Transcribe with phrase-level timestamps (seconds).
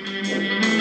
[0.00, 0.79] Товарищ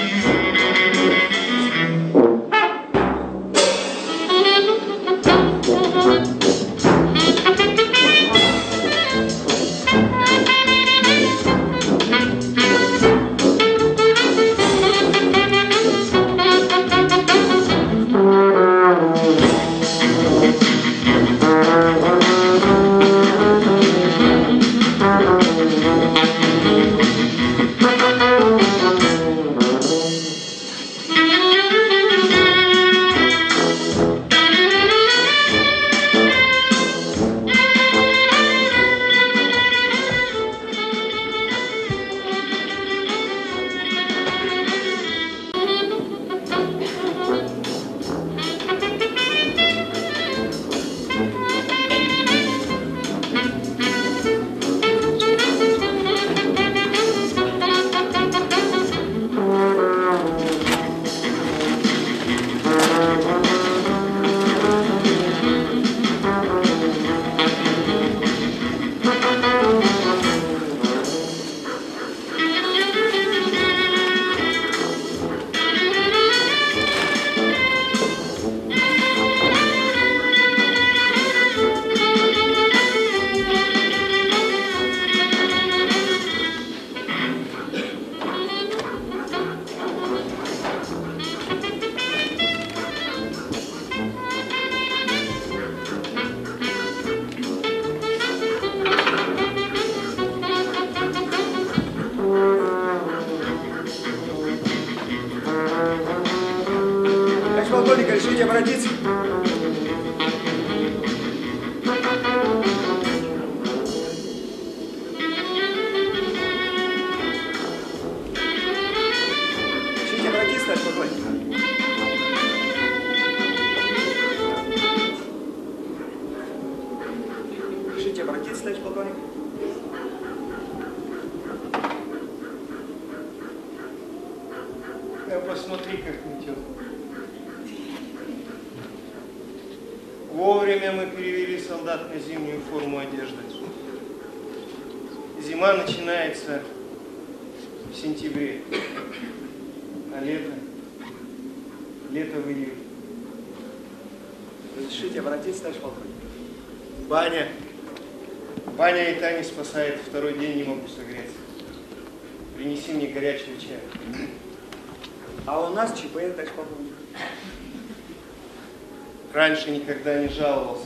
[169.70, 170.86] Раньше никогда не жаловался.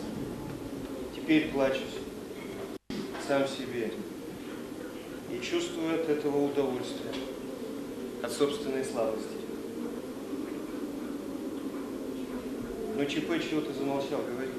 [1.16, 2.00] Теперь плачусь.
[3.26, 3.92] Сам себе.
[5.32, 7.14] И чувствую от этого удовольствие.
[8.22, 9.30] От собственной слабости.
[12.98, 14.50] Ну, ЧП, чего ты замолчал, говори.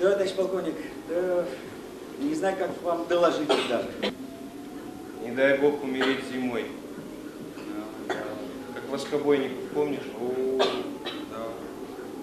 [0.00, 0.74] Да, товарищ полковник,
[1.08, 1.46] да,
[2.18, 3.88] не знаю, как вам доложить даже.
[5.22, 6.66] Не дай бог умереть зимой.
[8.08, 10.00] Как воскобойников, помнишь?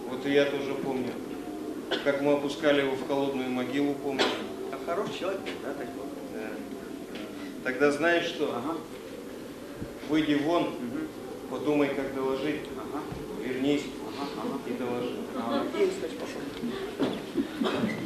[0.10, 1.12] Вот и я тоже помню.
[2.04, 4.24] Как мы опускали его в холодную могилу, помню.
[4.72, 6.14] А хороший человек, да, полковник?
[6.34, 6.50] Да.
[7.64, 8.54] Тогда знаешь что?
[8.56, 8.78] Ага.
[10.10, 11.08] Выйди вон, Мгм.
[11.50, 12.62] подумай, как доложить.
[12.78, 13.04] Ага.
[13.44, 13.84] Вернись
[14.20, 14.60] Ага, ага.
[14.68, 15.16] и доложи.
[15.36, 15.64] Ага.
[15.78, 17.98] Есть, товарищ полковник.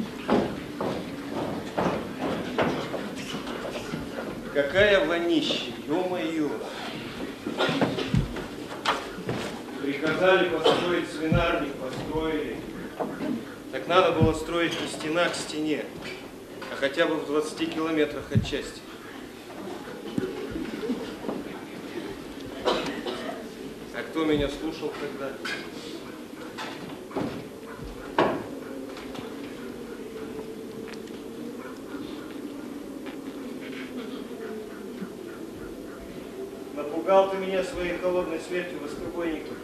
[4.52, 6.50] Какая вонища, ё-моё!
[9.82, 12.56] Приказали построить свинарник, построили.
[13.82, 15.84] Так надо было строить не стена к стене,
[16.70, 18.80] а хотя бы в 20 километрах от части.
[22.64, 25.32] А кто меня слушал тогда?
[36.76, 39.61] Напугал ты меня своей холодной смертью воскобойников.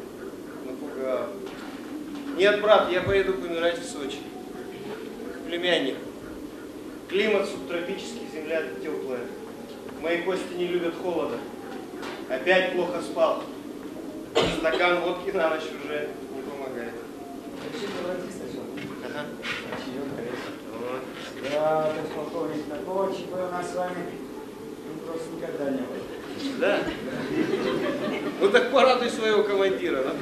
[2.38, 4.18] Нет, брат, я поеду помирать в Сочи.
[5.34, 5.98] К племяннику.
[7.08, 9.22] Климат субтропический, земля теплая.
[10.00, 11.36] Мои кости не любят холода.
[12.28, 13.42] Опять плохо спал.
[14.60, 16.94] Стакан водки на ночь уже не помогает.
[19.04, 19.26] Ага.
[21.50, 23.96] Да, полковник, такого ЧП у нас с вами
[24.86, 25.98] ну, просто никогда не было.
[26.60, 26.78] Да?
[28.40, 30.04] Ну так порадуй своего командира.
[30.04, 30.12] да?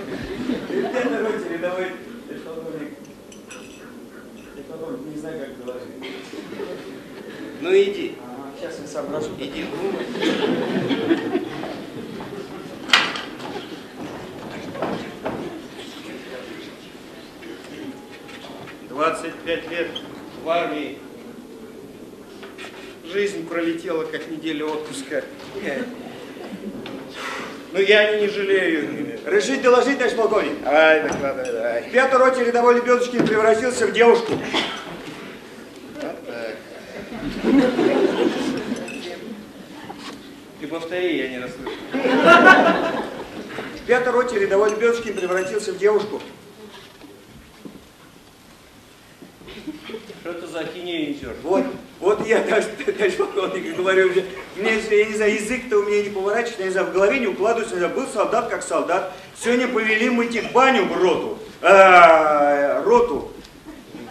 [1.21, 1.91] Роте, рядовой
[2.29, 2.93] Экономик.
[4.57, 6.13] Экономик, не знаю, как говорить.
[7.61, 8.15] Ну иди.
[8.21, 9.31] Ага, сейчас я соображу.
[9.39, 10.07] Иди думай.
[18.89, 19.89] Двадцать пять лет
[20.43, 20.99] в армии.
[23.05, 25.25] Жизнь пролетела, как неделя отпуска.
[27.73, 30.53] Но я не жалею Разрешите доложить, товарищ полковник?
[30.65, 31.83] Ай, докладывай, давай.
[31.83, 34.35] В пятой роте рядовой Лебедочкин превратился в девушку.
[36.01, 36.57] Вот так.
[40.61, 41.73] Ты повтори, я не расслышал.
[43.75, 46.23] В пятой роте рядовой Лебедочкин превратился в девушку.
[50.21, 51.37] Что это за ахинею несешь?
[51.43, 51.65] Вот,
[52.01, 54.27] вот я, товарищ, товарищ полковник, говорю уже,
[54.57, 57.27] мне, я не знаю, язык-то у меня не поворачивается, я не знаю, в голове не
[57.27, 59.13] укладывается, я был солдат как солдат.
[59.39, 63.33] Сегодня повели мыть их баню в роту, а, роту,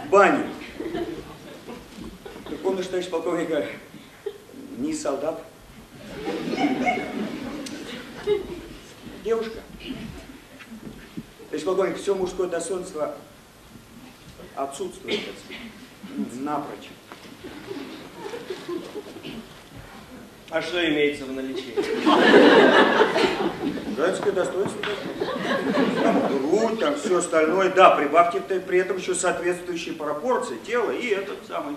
[0.06, 0.46] в баню.
[2.50, 3.66] Ты помнишь, товарищ полковник, а,
[4.78, 5.42] не солдат?
[9.24, 9.60] Девушка.
[11.50, 13.16] Товарищ полковник, все мужское достоинство
[14.56, 15.22] отсутствует,
[16.34, 16.90] напрочь.
[20.50, 21.76] А что имеется в наличии?
[23.98, 24.82] Женское достоинство.
[26.02, 27.70] Там грудь, там все остальное.
[27.70, 31.76] Да, прибавьте при этом еще соответствующие пропорции тела и этот самый.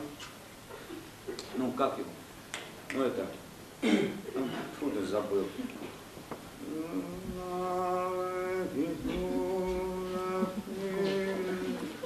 [1.56, 2.08] Ну, как его?
[2.94, 3.26] Ну, это...
[3.82, 4.49] ну,
[4.79, 5.46] Фу, да забыл.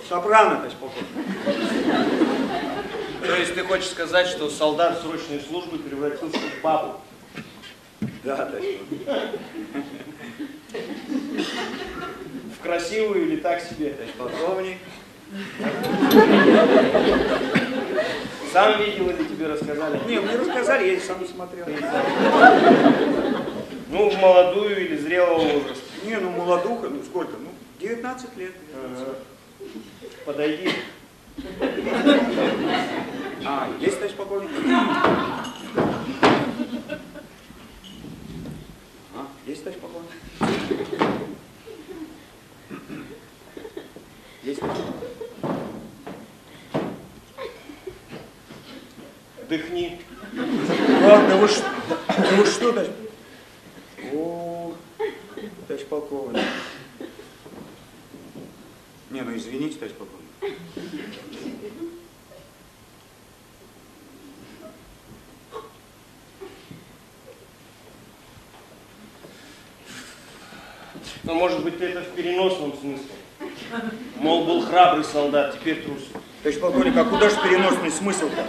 [0.09, 1.62] Сопрано, товарищ полковник.
[3.33, 7.01] То есть ты хочешь сказать, что солдат срочной службы превратился в бабу?
[8.25, 8.79] Да, полковник.
[12.59, 13.97] В красивую или так себе?
[14.19, 14.77] Полковник.
[18.53, 19.99] Сам видел или тебе рассказали?
[20.07, 21.65] Не, мне рассказали, я и сам смотрел.
[23.89, 25.85] Ну, в молодую или зрелого возраста.
[26.05, 27.33] Не, ну молодуха, ну сколько?
[27.39, 27.49] Ну,
[27.81, 28.53] 19 лет.
[28.75, 29.15] Ага.
[30.27, 30.71] Подойди.
[33.45, 34.51] А, есть, товарищ полковник?
[39.15, 40.11] А, есть, товарищ полковник?
[44.45, 45.09] Есть, товарищ полковник?
[49.49, 50.01] Дыхни.
[51.03, 51.65] Ладно, вы что?
[52.09, 52.91] Да вы что, товарищ?
[54.13, 54.75] О,
[55.67, 56.45] товарищ полковник.
[59.11, 60.23] Не, ну извините, товарищ полковник.
[71.25, 73.07] Но может быть ты это в переносном смысле.
[74.17, 76.03] Мол, был храбрый солдат, теперь трус.
[76.43, 78.45] Товарищ полковник, а куда же переносный смысл-то?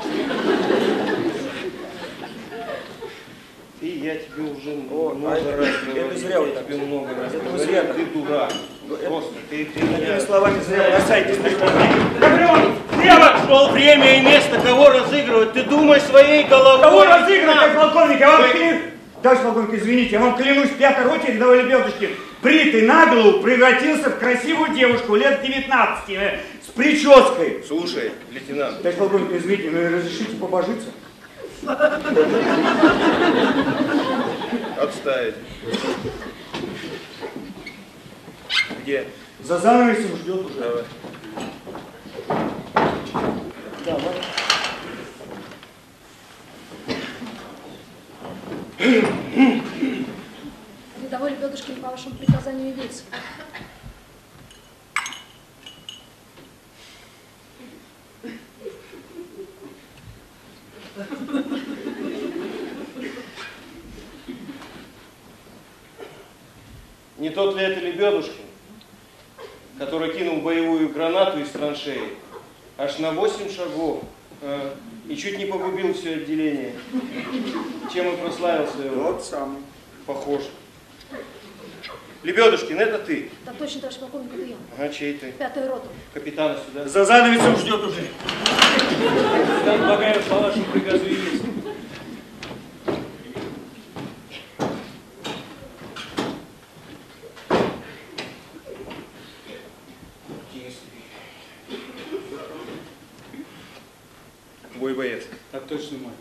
[3.80, 6.18] Ты, я тебе уже О, много а это- раз это говорил.
[6.18, 6.66] зря вы я так.
[6.68, 8.52] тебе много раз Это говорил, зря ты дурак.
[8.52, 12.20] это- Просто, ты, ты Такими словами зря бросаетесь, товарищ полковник.
[12.20, 12.72] Гаврилов,
[13.02, 15.54] Слева шел время и место, кого разыгрывать.
[15.54, 16.82] Ты думай своей головой.
[16.82, 18.20] Кого разыгрывать, товарищ полковник?
[18.22, 18.82] Я вам Вы- клянусь,
[19.22, 22.10] товарищ полковник, извините, я вам клянусь, пятой роте рядовой Лебедушкин,
[22.44, 27.64] бритый наголову, превратился в красивую девушку лет 19 э, с прической.
[27.66, 30.90] Слушай, лейтенант, Товарищ полковник, извините, но разрешите побожиться?
[34.78, 35.36] отставить.
[38.82, 39.08] Где?
[39.42, 40.60] За занавесом ждет уже.
[40.60, 40.84] Давай.
[43.86, 44.14] Давай.
[51.14, 53.04] Рядовой Лебедушкин по вашему приказанию явился.
[67.20, 68.34] Не тот ли это Лебедушкин,
[69.78, 72.18] который кинул боевую гранату из траншеи
[72.80, 74.04] аж на 8 шагов
[74.42, 74.76] а,
[75.08, 76.74] и чуть не погубил все отделение?
[77.94, 79.12] Чем и прославился его?
[79.12, 79.60] Вот самый.
[80.08, 80.42] Похож.
[82.24, 83.30] Лебедушкин, это ты?
[83.46, 84.56] Да точно, товарищ полковник, это я.
[84.78, 85.34] Ага, чей ты?
[85.34, 85.88] Пятая рота.
[86.14, 86.88] Капитана сюда.
[86.88, 88.08] За занавесом ждет уже.
[89.62, 91.44] Стан Багаев по вашему приказу явился.
[104.76, 105.24] Бой боец.
[105.52, 106.14] Так точно мой.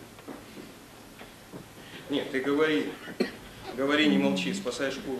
[2.09, 2.91] Нет, ты говори.
[3.77, 5.19] Говори, не молчи, спасай шкуру.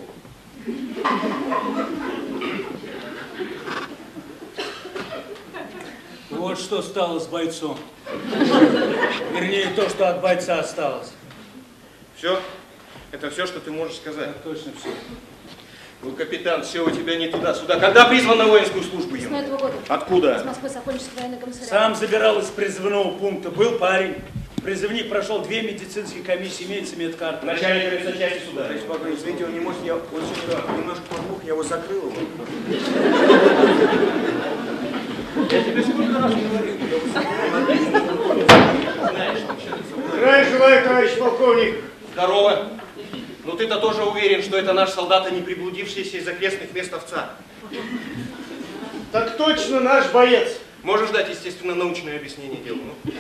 [6.30, 7.78] Вот что стало с бойцом.
[9.34, 11.12] Вернее, то, что от бойца осталось.
[12.18, 12.40] Все?
[13.12, 14.34] Это все, что ты можешь сказать?
[14.34, 14.90] Так точно все.
[16.02, 17.80] Ну, капитан, все у тебя не туда-сюда.
[17.80, 19.34] Когда призван на воинскую службу, ем?
[19.34, 19.74] этого года.
[19.86, 20.44] Из Откуда?
[20.46, 21.70] Москвы Сокольнический военный комиссариат.
[21.70, 23.50] Сам забирал из призывного пункта.
[23.50, 24.16] Был парень.
[24.64, 27.46] Призывник прошел две медицинские комиссии, имеется медкарта.
[27.46, 28.64] Начальник части суда.
[28.64, 32.04] Товарищ полковник, извините, он не может, я, он сегодня немножко подмух, я его закрыл.
[32.04, 32.14] его.
[35.52, 36.76] Я тебе сколько раз говорил?
[39.12, 39.40] Знаешь,
[40.16, 41.76] Здравия желаю, товарищ полковник.
[42.14, 42.70] Здорово.
[43.44, 47.32] Ну ты-то тоже уверен, что это наш солдат, а не приблудившийся из окрестных мест овца.
[49.12, 50.58] Так точно наш боец.
[50.84, 52.80] Можешь дать, естественно, научное объяснение делу.
[53.04, 53.14] ну?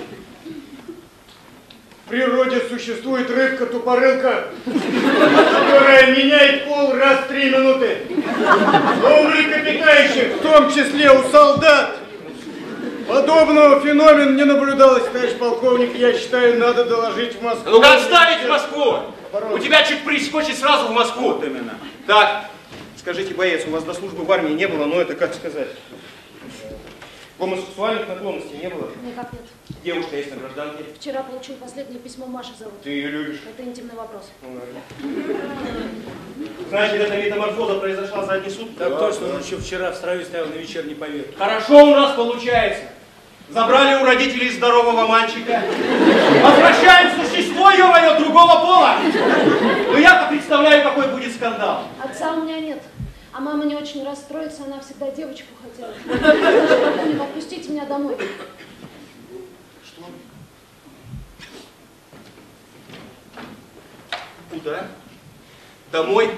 [2.13, 7.97] В природе существует рыбка-тупорылка, которая меняет пол раз в три минуты.
[9.01, 11.97] Но у млекопитающих, в том числе у солдат,
[13.07, 15.95] подобного феномена не наблюдалось, товарищ полковник.
[15.95, 17.71] Я считаю, надо доложить в Москву.
[17.71, 18.97] Ну-ка отставить в Москву!
[19.51, 21.31] У тебя чуть прискочит сразу в Москву.
[21.31, 21.79] Вот именно.
[22.05, 22.45] Так,
[22.99, 25.69] скажите, боец, у вас до службы в армии не было, но это как сказать?
[27.43, 28.89] Гомосексуальных наклонностей не было?
[29.05, 29.41] Никак нет.
[29.83, 30.85] Девушка есть на гражданке.
[30.97, 32.81] Вчера получил последнее письмо Маши зовут.
[32.81, 33.41] Ты ее любишь?
[33.45, 34.31] Это интимный вопрос.
[34.41, 34.61] Ну.
[36.69, 38.75] Значит, эта метаморфоза произошла за одни сутки?
[38.79, 41.35] Так точно, он еще вчера в строю стоял на вечерней поверке.
[41.37, 42.83] Хорошо у нас получается.
[43.49, 45.63] Забрали у родителей здорового мальчика.
[46.41, 48.95] Возвращаем существо, ё другого пола.
[49.91, 51.83] Ну я-то представляю, какой будет скандал.
[52.01, 52.81] Отца у меня нет.
[53.33, 55.91] А мама не очень расстроится, она всегда девочку хотела.
[57.23, 58.15] Отпустите меня домой.
[59.83, 60.05] Что?
[64.51, 64.87] Куда?
[65.91, 66.29] Домой?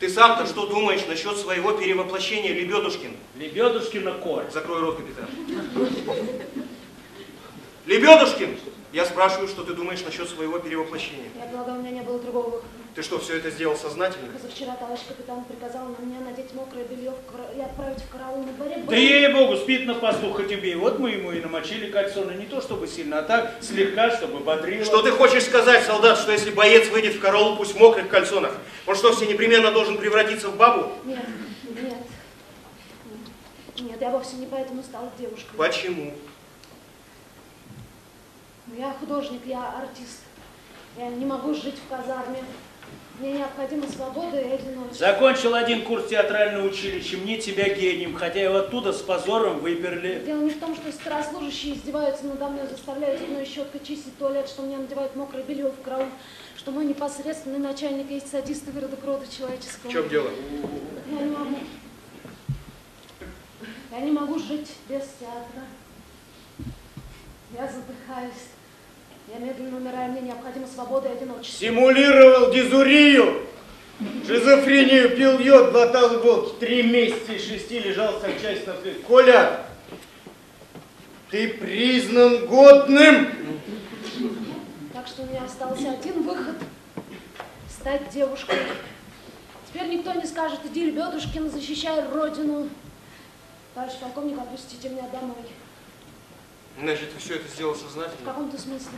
[0.00, 3.16] Ты сам-то что думаешь насчет своего перевоплощения, Лебедушкин?
[3.36, 4.50] Лебедушкина корь.
[4.50, 5.28] Закрой рот, капитан.
[7.86, 8.58] Лебедушкин!
[8.92, 11.30] Я спрашиваю, что ты думаешь насчет своего перевоплощения.
[11.36, 12.66] Я полагаю, у меня не было другого выхода.
[12.98, 14.32] Ты что, все это сделал сознательно?
[14.32, 17.14] Позавчера товарищ капитан приказал на меня надеть мокрое белье
[17.56, 18.82] и отправить в караул на дворе.
[18.88, 20.74] Да ей-богу, спит на посту, хоть убей.
[20.74, 24.40] Вот мы ему и намочили кольцо, но не то чтобы сильно, а так слегка, чтобы
[24.40, 24.84] бодрило.
[24.84, 28.52] Что ты хочешь сказать, солдат, что если боец выйдет в караул, пусть в мокрых кальсонах,
[28.84, 30.90] он что, все непременно должен превратиться в бабу?
[31.04, 31.24] Нет,
[31.80, 31.98] нет.
[33.78, 35.56] Нет, я вовсе не поэтому стала девушкой.
[35.56, 36.14] Почему?
[38.66, 40.22] Ну, Я художник, я артист.
[40.96, 42.42] Я не могу жить в казарме.
[43.18, 45.06] Мне необходима свобода и одиночество.
[45.06, 50.22] Закончил один курс театрального училища, мне тебя гением, хотя его оттуда с позором выперли.
[50.24, 54.62] Дело не в том, что старослужащие издеваются надо мной, заставляют зубной щеткой чистить туалет, что
[54.62, 56.06] мне надевают мокрое белье в караул,
[56.56, 59.90] что мой непосредственный начальник есть садист и выродок рода человеческого.
[59.90, 60.30] В чем дело?
[61.10, 61.56] Я не могу.
[63.90, 65.64] Я не могу жить без театра.
[67.52, 68.57] Я задыхаюсь.
[69.32, 71.58] Я медленно умираю, мне необходима свобода и одиночество.
[71.66, 73.46] Симулировал дизурию,
[74.26, 76.58] шизофрению, пил йод, глотал иголки.
[76.60, 79.00] Три месяца из шести лежал санчасть на плече.
[79.00, 79.66] Коля,
[81.30, 83.28] ты признан годным.
[84.94, 86.56] Так что у меня остался один выход–
[87.68, 88.56] стать девушкой.
[89.68, 92.68] Теперь никто не скажет, иди, Лебедушкин, защищай родину.
[93.74, 95.36] Товарищ полковник, отпустите меня домой.
[96.80, 98.24] Значит, ты все это сделал В сознательно?
[98.24, 98.92] каком-то смысле.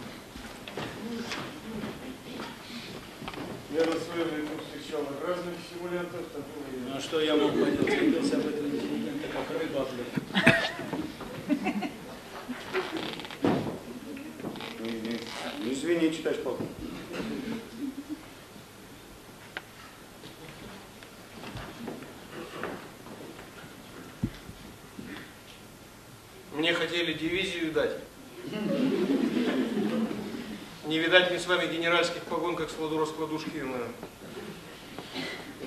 [3.72, 7.86] Я на своем веку встречал разных симулянтов, такого я Ну а что я мог поделать?
[7.86, 10.30] Цепился об этом интеллигента, как рыба, блядь.
[15.64, 16.70] Извините, товарищ полковник.
[26.52, 27.96] Мне хотели дивизию дать.
[30.90, 33.62] Не видать мне с вами генеральских погон, как складу раскладушки.
[33.62, 33.76] ну.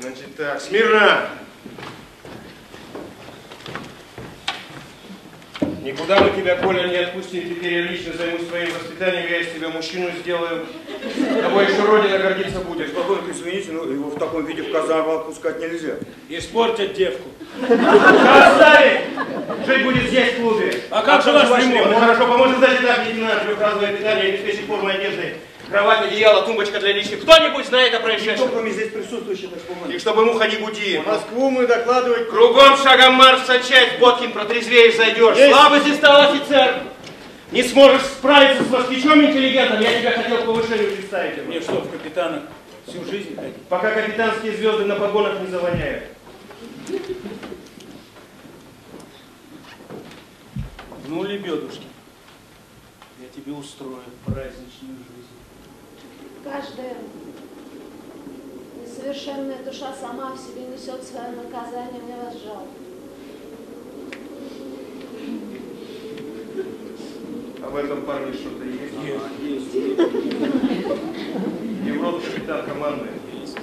[0.02, 1.30] Значит так, смирно!
[5.84, 7.50] Никуда мы тебя, Коля, не отпустим.
[7.50, 9.30] Теперь я лично займусь своим воспитанием.
[9.30, 10.66] Я из тебя мужчину сделаю.
[11.42, 12.94] Тобой еще Родина гордиться будет.
[12.94, 15.96] Полковник, извините, но его в таком виде в казарму отпускать нельзя.
[16.30, 17.28] Испортят девку.
[17.62, 19.02] Оставить!
[19.68, 20.74] Жить будет здесь, в клубе.
[20.90, 21.92] А как же ваш ремонт?
[21.92, 25.36] Ну хорошо, поможет и так, лейтенант, трехразовое питание, обеспечить форму одежды,
[25.74, 27.22] кровать, одеяло, тумбочка для личных.
[27.24, 28.48] Кто-нибудь знает о происшествии?
[28.52, 29.50] кроме здесь присутствующих,
[29.90, 31.00] И чтобы муха не гуди.
[31.00, 35.36] В Москву мы докладывать Кругом шагом марш сочать, Боткин, протрезвеешь, зайдешь.
[35.36, 35.52] Есть.
[35.52, 36.84] Слабости стал офицер.
[37.52, 41.44] Не сможешь справиться с москвичом интеллигентом, я тебя хотел к повышению представить.
[41.48, 42.44] Мне что, в капитанах
[42.88, 43.56] всю жизнь ходить?
[43.68, 46.04] Пока капитанские звезды на погонах не завоняют.
[51.08, 51.86] Ну, лебедушки,
[53.20, 55.13] я тебе устрою праздничную жизнь
[56.44, 56.96] каждая
[58.82, 62.68] несовершенная душа сама в себе несет свое наказание, мне вас жалко.
[67.64, 68.94] А в этом парне что-то есть?
[69.42, 69.74] Есть.
[69.74, 69.98] Есть.
[71.86, 73.10] Европа капитан команды.
[73.40, 73.58] Есть.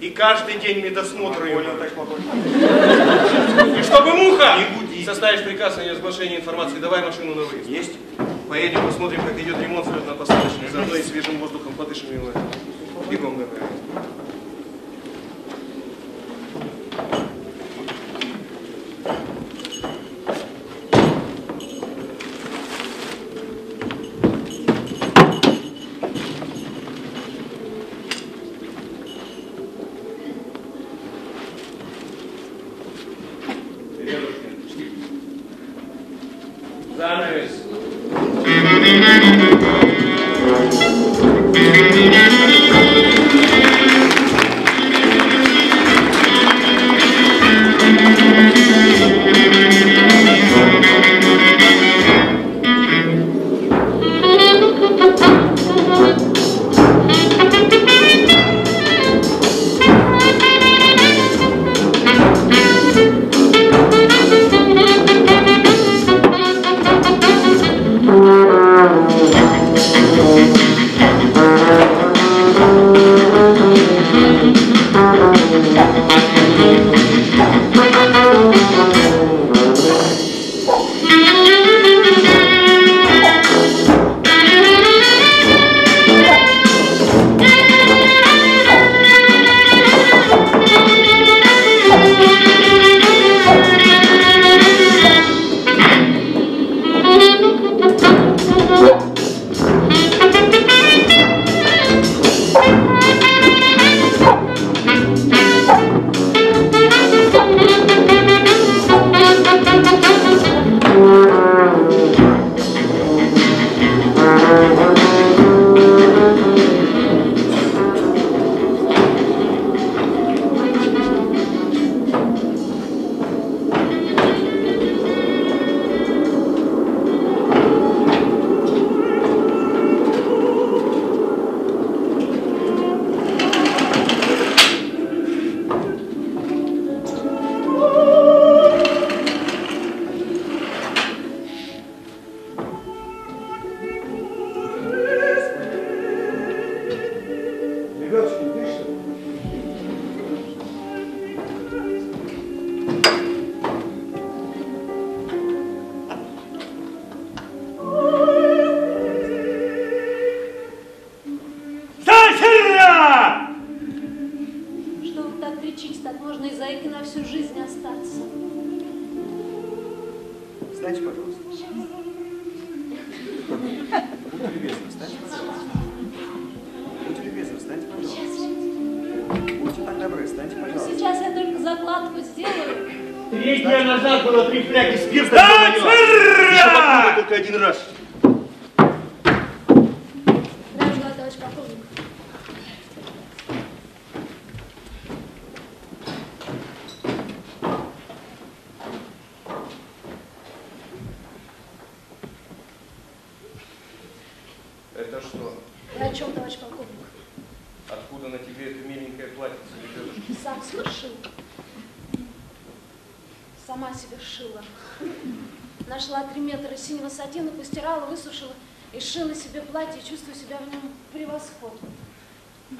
[0.00, 2.22] И каждый день медосмотр понял, так спокойно.
[3.78, 4.58] И чтобы муха!
[4.58, 5.04] Не буди.
[5.04, 7.68] Составишь приказ о неразглашении информации, давай машину на выезд.
[7.68, 7.92] Есть?
[8.48, 12.30] Поедем, посмотрим, как идет ремонт взлетно-посадочный, заодно и свежим воздухом подышим его.
[13.10, 13.70] Бегом давай.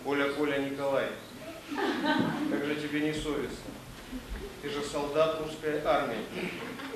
[0.04, 1.06] Коля, Коля, Николай,
[2.50, 3.70] как же тебе не совестно?
[4.62, 6.18] Ты же солдат русской армии.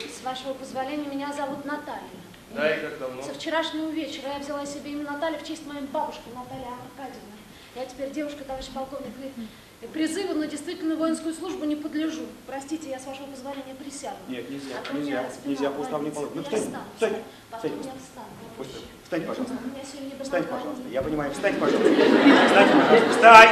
[0.00, 2.02] С вашего позволения, меня зовут Наталья.
[2.52, 3.22] Да, и как давно?
[3.22, 7.30] Со вчерашнего вечера я взяла себе имя Наталья в честь моей бабушки Натальи Аркадьевны.
[7.76, 9.46] Я теперь девушка, товарищ полковник, и
[9.88, 12.22] призыву на действительно воинскую службу не подлежу.
[12.46, 14.16] Простите, я с вашего позволения присяду.
[14.28, 16.32] Нет, нельзя, А нельзя, нельзя по уставу не положено.
[16.36, 17.14] Ну, Я встань, встань,
[17.50, 17.72] Потом встань.
[17.84, 18.26] я встану.
[18.56, 19.54] Пусть- Встань, пожалуйста.
[20.22, 20.82] Встань, пожалуйста.
[20.90, 21.90] Я понимаю, встань, пожалуйста.
[21.90, 23.10] Встань, пожалуйста.
[23.10, 23.48] Встань!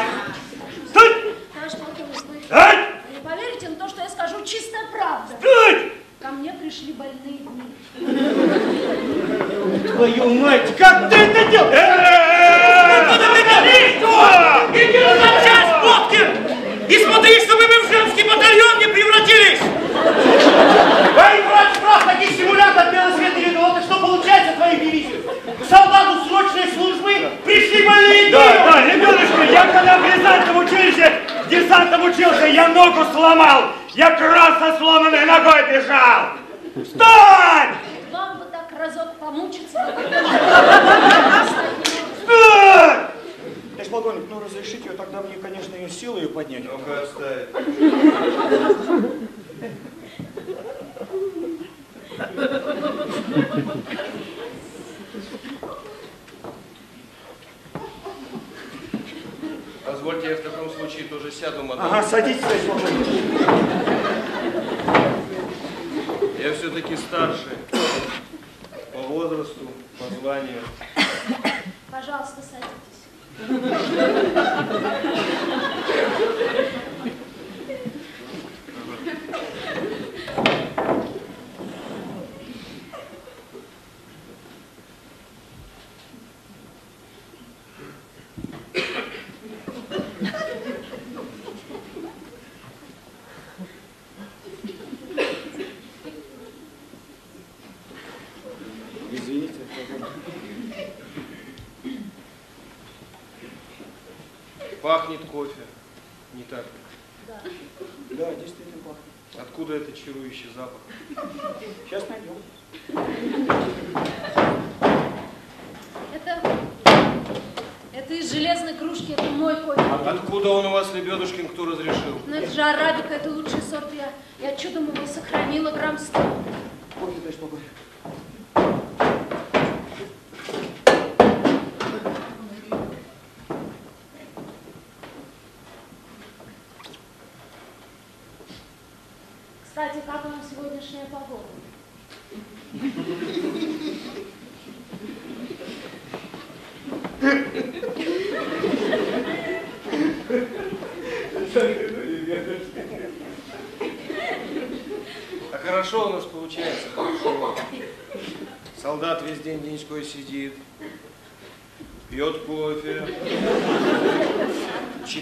[1.55, 2.79] Товарищ полковник, вы, Встань!
[3.09, 5.35] вы не поверите, но то, что я скажу, чистая правда.
[5.37, 5.91] Встань!
[6.21, 7.63] ко мне пришли больные дни.
[9.89, 11.79] Твою мать, как ты это делаешь?
[14.75, 16.29] Иди на часть, Боткин!
[16.89, 19.61] И смотри, чтобы мы в женский батальон не превратились!
[21.17, 25.23] Эй, брат, штраф, таких симулятор белосветный ледовод, и что получается твоей дивизии?
[25.61, 31.13] К солдату срочной службы пришли больные Да, да, ребеночка, я когда в десантном училище,
[31.45, 33.73] в десантном учился, я ногу сломал.
[33.95, 36.31] Я как раз со сломанной ногой бежал.
[36.85, 37.75] Встань!
[38.13, 39.95] Вам бы так разок помучиться.
[42.21, 43.09] Встань!
[43.77, 46.65] Товарищ полковник, ну разрешите ее, тогда мне, конечно, ее силой ее поднять.
[46.65, 47.49] Ну-ка, отставить.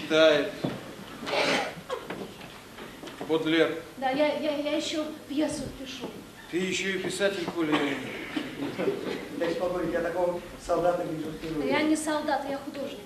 [0.01, 0.51] Читает.
[3.27, 6.09] Бодлер, Да, я, я, я еще пьесу пишу.
[6.49, 7.77] ты еще и писатель, Коля.
[9.37, 11.69] Товарищ полковник, я такого солдата Да впервые.
[11.69, 12.99] я не солдат, я художник.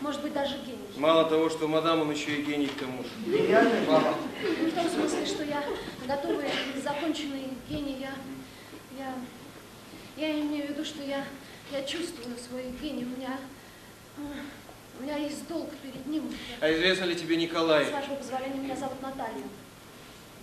[0.00, 0.78] Может быть, даже гений.
[0.96, 3.10] Мало того, что мадам, он еще и гений к тому же.
[3.26, 4.14] Гениальный баба.
[4.62, 5.62] Ну, в том смысле, что я
[6.06, 6.46] готовый,
[6.82, 7.98] законченный гений.
[8.00, 8.14] Я,
[8.98, 9.14] я,
[10.16, 11.22] я имею в виду, что я,
[11.70, 13.04] я чувствую свой гений.
[13.04, 13.38] У меня,
[15.00, 16.24] у меня есть долг перед ним.
[16.60, 19.44] А известно ли тебе, Николай, С вашего позволения, меня зовут Наталья.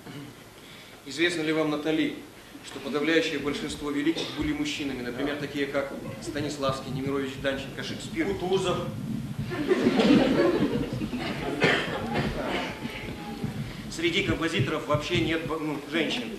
[1.05, 2.15] известно ли вам, Натали,
[2.65, 8.79] что подавляющее большинство великих были мужчинами, например, такие как Станиславский, Немирович Данченко, Шекспир, Кутузов.
[13.91, 16.37] Среди композиторов вообще нет ну, женщин.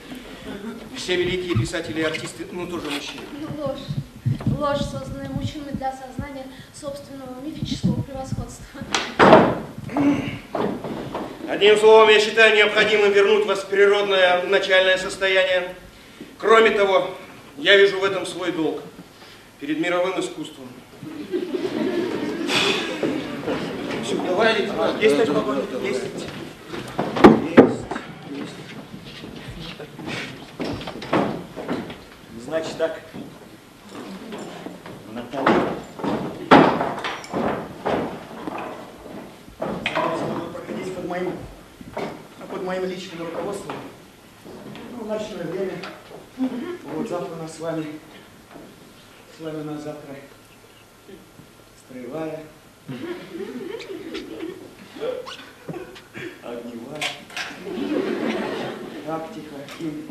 [0.97, 3.23] Все великие писатели и артисты, ну, тоже мужчины.
[3.41, 3.81] Ну, ложь.
[4.47, 8.81] Ложь, созданная мужчинами для сознания собственного мифического превосходства.
[11.49, 15.75] Одним словом, я считаю необходимым вернуть вас в природное начальное состояние.
[16.39, 17.11] Кроме того,
[17.57, 18.83] я вижу в этом свой долг
[19.61, 20.69] перед мировым искусством.
[24.05, 25.03] Все, давай, лейтенант.
[25.03, 25.17] Есть?
[25.19, 25.31] Есть.
[25.83, 26.05] Есть.
[27.43, 27.75] Есть.
[32.45, 33.01] Значит так.
[35.31, 35.45] Будут
[40.55, 41.33] проходить под моим,
[42.51, 43.77] под моим личным руководством.
[44.93, 45.75] Ну, ночное время.
[46.95, 48.01] Вот завтра у нас с вами,
[49.37, 50.17] с вами у нас завтра
[51.85, 52.45] строевая,
[56.43, 57.05] огневая,
[59.07, 60.09] тактика, хим,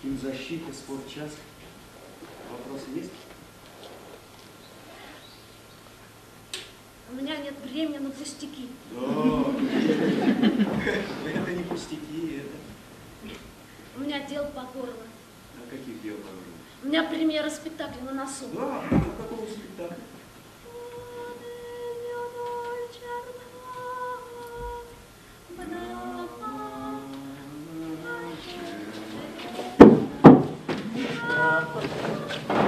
[0.00, 1.32] химзащита, спортчас.
[2.48, 3.10] Вопросы есть?
[7.10, 8.68] У меня нет времени на пустяки.
[8.92, 9.00] Да.
[11.30, 13.34] Это не пустяки, это...
[13.96, 15.04] У меня дел по горло.
[15.56, 16.54] А каких дел положено?
[16.82, 18.46] У меня премьера спектакля на носу.
[18.54, 19.96] Да, а какого спектакля?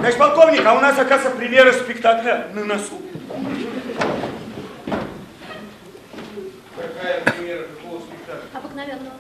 [0.07, 3.01] Товарищ полковник, а у нас, оказывается, премьера спектакля на носу.
[6.87, 8.59] Какая премьера какого спектакля?
[8.59, 9.16] Обыкновенного.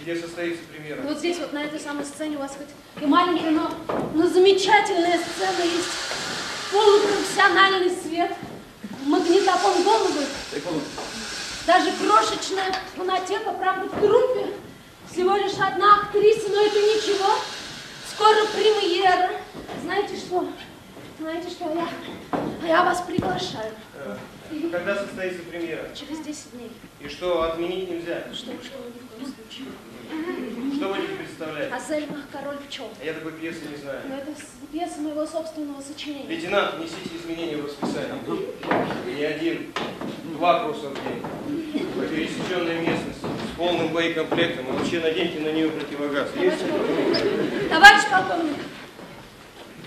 [0.00, 1.02] Где состоится премьера?
[1.02, 3.70] Вот здесь, вот на этой самой сцене у вас хоть и маленькая, но,
[4.14, 5.88] но замечательная сцена есть.
[6.72, 8.32] Полупрофессиональный свет,
[9.04, 10.24] магнитофон головы,
[11.66, 14.54] даже крошечная фонотека, правда, в трупе.
[15.10, 17.34] Всего лишь одна актриса, но это ничего.
[18.08, 19.30] Скоро премьера.
[19.82, 20.48] Знаете что?
[21.18, 23.72] Знаете что, я, я вас приглашаю.
[24.50, 25.88] Э, Когда состоится премьера?
[25.94, 26.70] Через 10 дней.
[27.00, 28.24] И что, отменить нельзя?
[28.34, 29.66] Что вы, что вы, ни в коем случае.
[30.76, 31.72] Что вы будете представлять?
[31.72, 32.88] Азельмах, король пчел.
[33.00, 34.00] А Я такой пьесы не знаю.
[34.08, 36.28] Но это с- пьеса моего собственного сочинения.
[36.28, 38.14] Лейтенант, внесите изменения в расписание.
[39.16, 39.72] Не один,
[40.34, 41.86] два курса в день.
[41.94, 43.20] По пересеченной местности,
[43.52, 44.66] с полным боекомплектом.
[44.68, 46.30] И вообще наденьте на нее противогаз.
[46.30, 46.64] Товарищ Есть?
[46.66, 47.68] полковник.
[47.70, 48.56] Товарищ полковник.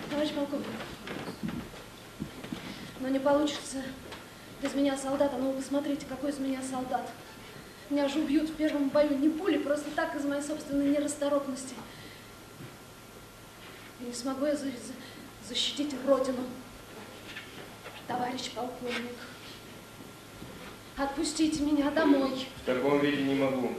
[0.09, 0.67] Товарищ полковник.
[3.01, 3.83] Но не получится
[4.63, 5.35] из меня солдата.
[5.37, 7.09] Ну, вы посмотрите, какой из меня солдат.
[7.89, 11.75] Меня же убьют в первом бою не пули, просто так из моей собственной нерасторопности.
[13.99, 16.43] И не смогу я за- за- защитить Родину.
[18.07, 19.15] Товарищ полковник.
[20.97, 22.47] Отпустите меня домой.
[22.63, 23.73] В таком виде не могу.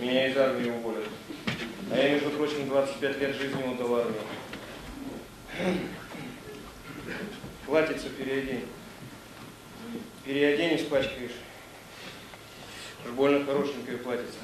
[0.00, 1.04] Меня из армии уволят.
[1.90, 4.20] А я, между прочим, 25 лет жизни отдал армии.
[7.64, 8.64] Платится переодень.
[10.26, 11.30] Переодень, испачкаешь.
[13.04, 14.38] Уж больно хорошенькое платится.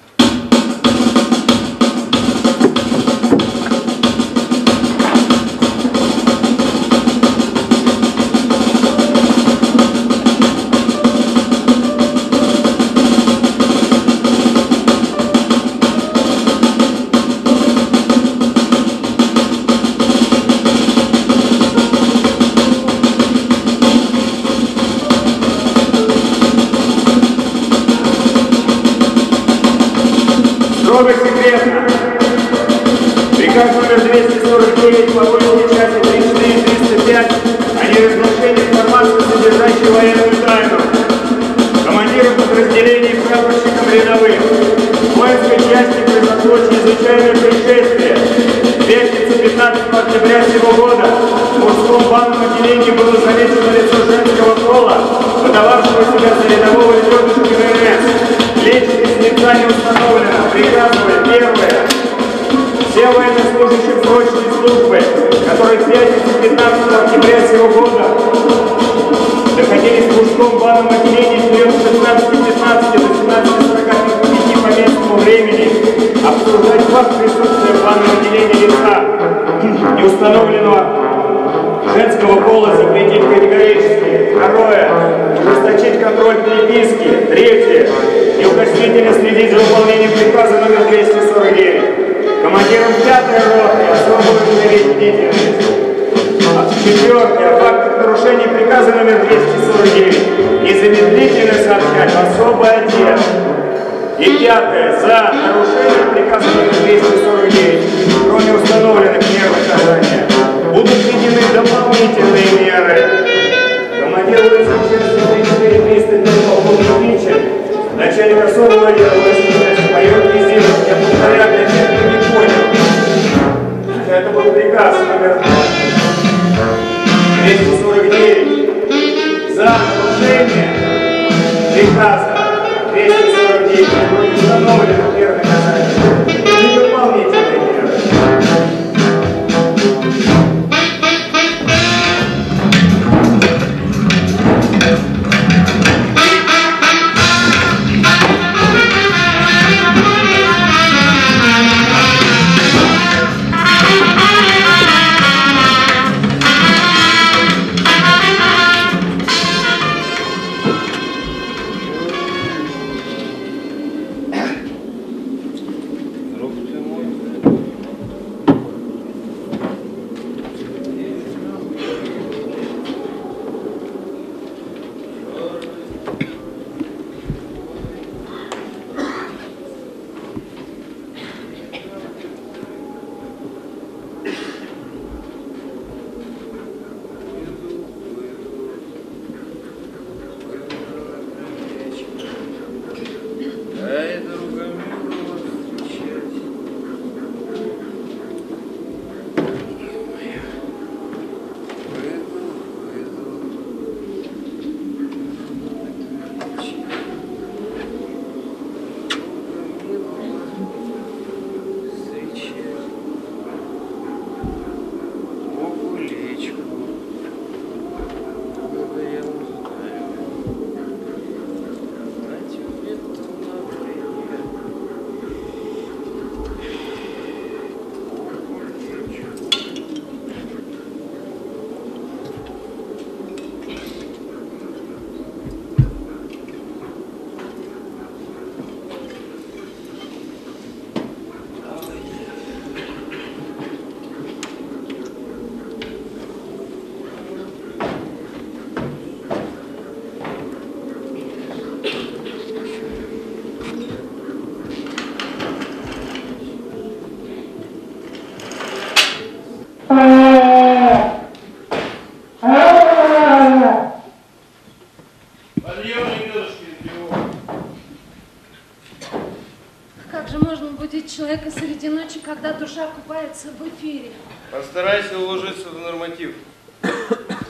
[271.16, 274.12] Человека среди ночи, когда душа купается в эфире.
[274.51, 276.35] Постарайся уложиться в норматив.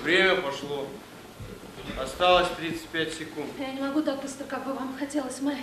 [0.02, 0.86] Время пошло.
[2.00, 3.46] Осталось 35 секунд.
[3.58, 5.40] Я не могу так быстро, как бы вам хотелось.
[5.40, 5.56] Мои,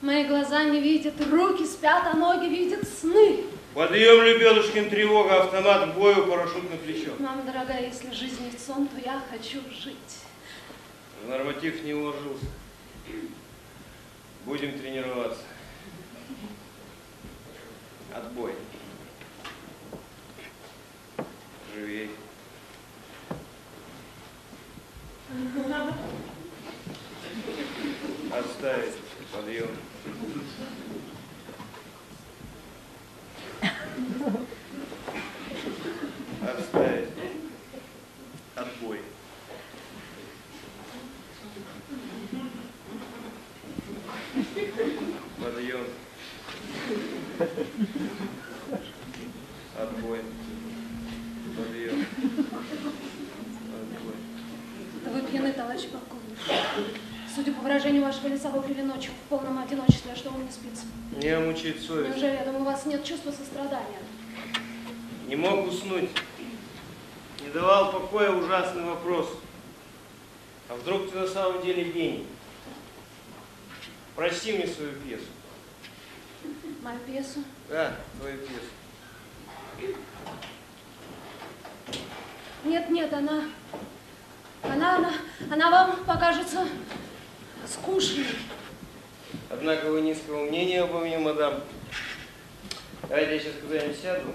[0.00, 3.44] мои глаза не видят, руки спят, а ноги видят сны.
[3.74, 7.10] Подъем, Лебедушкин, тревога, автомат к бою, парашют на плечо.
[7.18, 9.96] Мама дорогая, если жизнь не сон, то я хочу жить.
[11.24, 12.46] В норматив не уложился.
[14.44, 15.42] Будем тренироваться.
[18.14, 18.52] Отбой.
[21.74, 22.10] Живей.
[28.30, 28.94] Отставить.
[29.32, 29.70] Подъем.
[36.40, 37.08] Отставить.
[38.54, 39.00] Отбой.
[45.40, 45.86] Подъем.
[49.76, 50.20] Отбой.
[51.56, 52.06] Подъем.
[53.74, 54.14] Отбой.
[55.04, 56.38] Вы пьяны, товарищ полковник.
[57.34, 60.52] Судя по выражению вашего лица, вы пили ночью в полном одиночестве, а что вам не
[60.52, 60.84] спится?
[61.16, 62.10] Меня мучает совесть.
[62.10, 63.98] Неужели, я думаю, у вас нет чувства сострадания?
[65.26, 66.10] Не мог уснуть.
[67.42, 69.28] Не давал покоя ужасный вопрос.
[70.68, 72.26] А вдруг ты на самом деле гений?
[74.14, 75.24] Прости мне свою пьесу.
[76.82, 77.40] Мою пьесу?
[77.68, 79.96] Да, твою пьесу.
[82.64, 83.44] Нет, нет, она...
[84.64, 85.12] Она, она,
[85.50, 86.66] она вам покажется
[87.66, 88.26] скучной.
[89.50, 91.60] Однако вы низкого мнения обо мне, мадам.
[93.08, 94.32] Давайте я сейчас куда-нибудь сяду,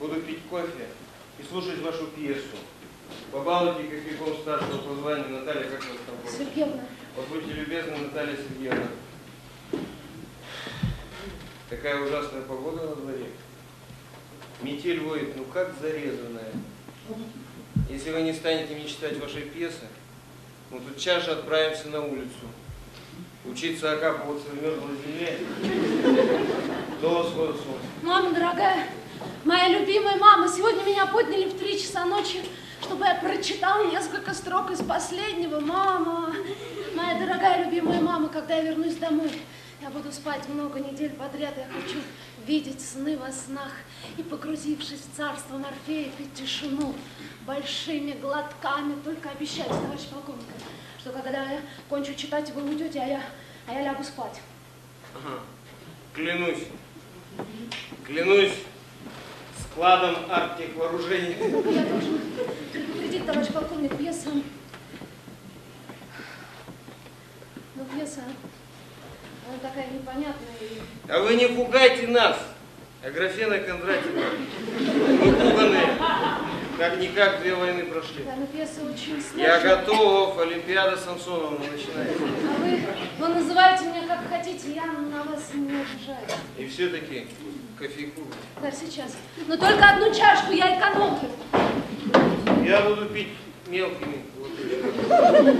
[0.00, 0.88] буду пить кофе
[1.38, 2.56] и слушать вашу пьесу.
[3.30, 6.32] Побалуйте кофейком старшего по званию Наталья, как вас там было?
[6.32, 6.82] Сергеевна,
[7.16, 8.86] Вот будьте любезны, Наталья Сергеевна.
[11.70, 13.26] Такая ужасная погода на дворе.
[14.62, 16.52] Метель воет, ну как зарезанная.
[17.88, 19.86] Если вы не станете мне читать ваши пьесы,
[20.70, 22.48] мы тут час же отправимся на улицу.
[23.44, 25.38] Учиться окапываться в мерзлой земле
[27.02, 27.86] до восхода солнца.
[28.02, 28.88] мама дорогая,
[29.44, 32.40] моя любимая мама, сегодня меня подняли в три часа ночи,
[32.80, 35.60] чтобы я прочитал несколько строк из последнего.
[35.60, 36.34] Мама,
[36.94, 39.30] моя дорогая любимая мама, когда я вернусь домой,
[39.82, 41.52] я буду спать много недель подряд.
[41.58, 41.98] Я хочу
[42.46, 43.72] видеть сны во снах
[44.16, 46.94] и, погрузившись в царство Морфея, пить тишину
[47.46, 49.00] большими глотками.
[49.04, 50.46] Только обещайте, товарищ полковник,
[50.98, 53.22] что когда я кончу читать, вы уйдете, а я,
[53.66, 54.40] а я лягу спать.
[55.14, 55.40] Ага.
[56.14, 56.64] Клянусь.
[58.04, 58.54] Клянусь
[59.74, 61.36] складом арктик вооружений.
[61.72, 62.20] Я должен
[62.72, 64.30] предупредить, товарищ полковник, пьеса...
[67.76, 68.22] Ну, пьеса,
[69.48, 70.56] она такая непонятная.
[71.08, 72.36] А вы не пугайте нас,
[73.04, 74.22] Аграфена Кондратьевна.
[74.78, 75.88] Мы пуганые.
[76.76, 78.24] Как-никак две войны прошли.
[78.24, 79.76] Да, но пьеса очень Я сложная.
[79.76, 82.24] готов, Олимпиада Самсонова начинается.
[82.24, 82.80] А вы,
[83.18, 86.32] вы называете меня как хотите, я на вас не обижаюсь.
[86.58, 87.28] И все-таки
[87.78, 88.22] кофейку.
[88.60, 89.16] Да, сейчас.
[89.46, 91.28] Но только одну чашку, я экономлю.
[92.66, 93.28] Я буду пить
[93.68, 95.54] мелкими глоточками.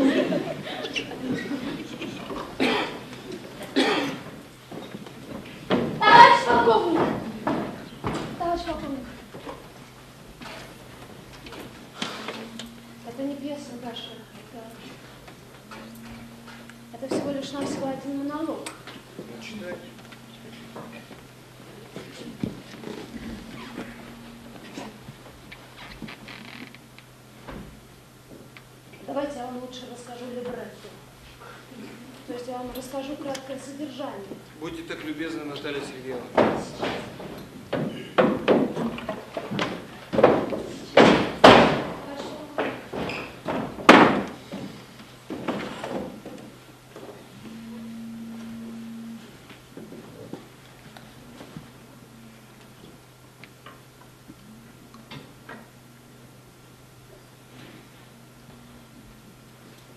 [6.15, 7.01] Товарищ полковник!
[8.39, 9.07] Товарищ полковник.
[13.09, 14.13] Это не пьеса наша.
[14.53, 14.65] Это,
[16.93, 18.61] это всего лишь навсего один монолог.
[29.05, 30.94] Давайте я вам лучше расскажу либретто.
[32.27, 34.25] То есть я вам расскажу краткое содержание.
[34.59, 36.25] Будьте так любезны, Наталья Сергеевна.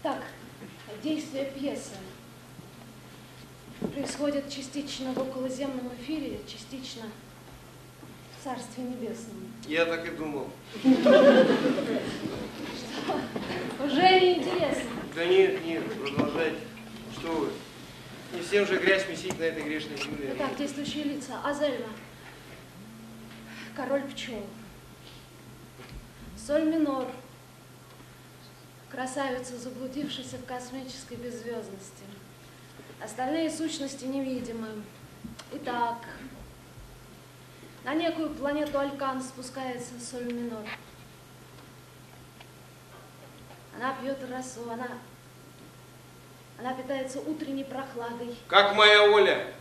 [0.03, 0.23] Так,
[1.01, 1.93] действие пьесы
[3.79, 7.03] происходит частично в околоземном эфире, частично
[8.39, 9.51] в Царстве Небесном.
[9.67, 10.49] Я так и думал.
[13.83, 14.91] Уже неинтересно.
[15.15, 16.59] Да нет, нет, продолжайте.
[17.13, 17.49] Что вы?
[18.33, 20.33] Не всем же грязь месить на этой грешной земле.
[20.35, 21.41] Итак, действующие лица.
[21.43, 21.89] Азельма.
[23.75, 24.45] Король пчел.
[26.37, 27.07] Соль минор.
[28.91, 32.03] Красавица, заблудившаяся в космической беззвездности.
[33.03, 34.67] Остальные сущности невидимы.
[35.53, 35.97] Итак,
[37.83, 40.65] На некую планету Алькан спускается соль минор.
[43.75, 44.87] Она пьет росу, она,
[46.59, 48.35] она питается утренней прохладой.
[48.47, 49.53] Как моя Оля.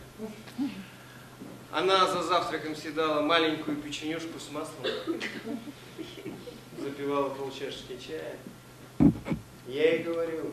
[1.71, 4.85] Она за завтраком съедала маленькую печенюшку с маслом.
[6.77, 8.35] Запивала полчашечки чая.
[9.67, 10.51] Я ей говорю,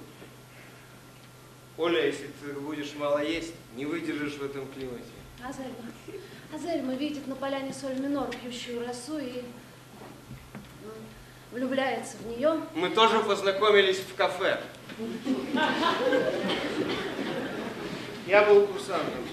[1.76, 5.04] Оля, если ты будешь мало есть, не выдержишь в этом климате.
[5.42, 5.74] Азельма.
[6.54, 9.44] Азельма видит на поляне соль минор, пьющую росу, и м,
[11.50, 12.60] влюбляется в нее.
[12.74, 14.60] Мы тоже познакомились в кафе.
[18.26, 19.24] Я был курсантом.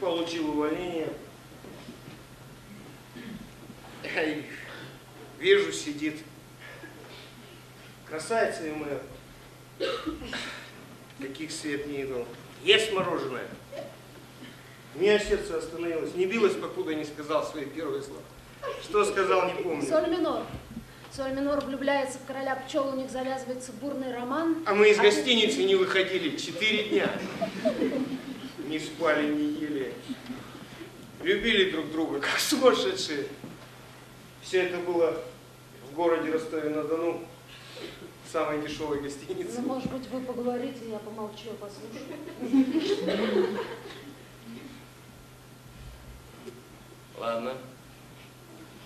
[0.00, 1.08] Получил увольнение.
[5.38, 6.18] Вижу, сидит.
[8.06, 8.86] Красавица ему.
[11.20, 12.26] Каких свет не идол.
[12.62, 13.46] Есть мороженое.
[14.94, 16.14] У меня сердце остановилось.
[16.14, 18.22] Не билось, покуда не сказал свои первые слова.
[18.82, 19.86] Что сказал, не помню.
[19.86, 20.42] Соль минор.
[21.14, 24.56] Соль минор влюбляется в короля пчел, у них завязывается бурный роман.
[24.66, 27.10] А мы из гостиницы не выходили четыре дня.
[28.66, 29.92] Не спали, не ели.
[31.22, 33.26] Любили друг друга, как сумасшедшие.
[34.42, 35.16] Все это было
[35.90, 37.22] в городе Ростове-на-Дону,
[38.34, 39.60] самой дешевой гостинице.
[39.60, 42.00] Ну, может быть, вы поговорите, я помолчу, я послушаю.
[47.16, 47.52] Ладно,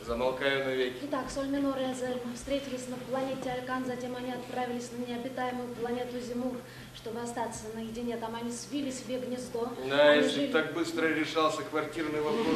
[0.09, 0.97] замолкаю навеки.
[1.03, 6.19] Итак, Соль Минор и Азельма встретились на планете Алькан, затем они отправились на необитаемую планету
[6.19, 6.57] Зимур,
[6.97, 8.17] чтобы остаться наедине.
[8.17, 9.69] Там они свили себе гнездо.
[9.89, 12.47] Да, они если жили- так быстро решался квартирный вопрос.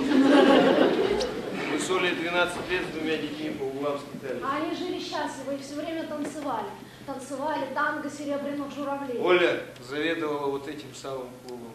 [1.72, 4.42] Мы с Олей 12 лет с двумя детьми по углам скитались.
[4.42, 6.68] А они жили счастливо и все время танцевали.
[7.06, 9.18] Танцевали танго серебряных журавлей.
[9.20, 11.72] Оля заведовала вот этим самым клубом.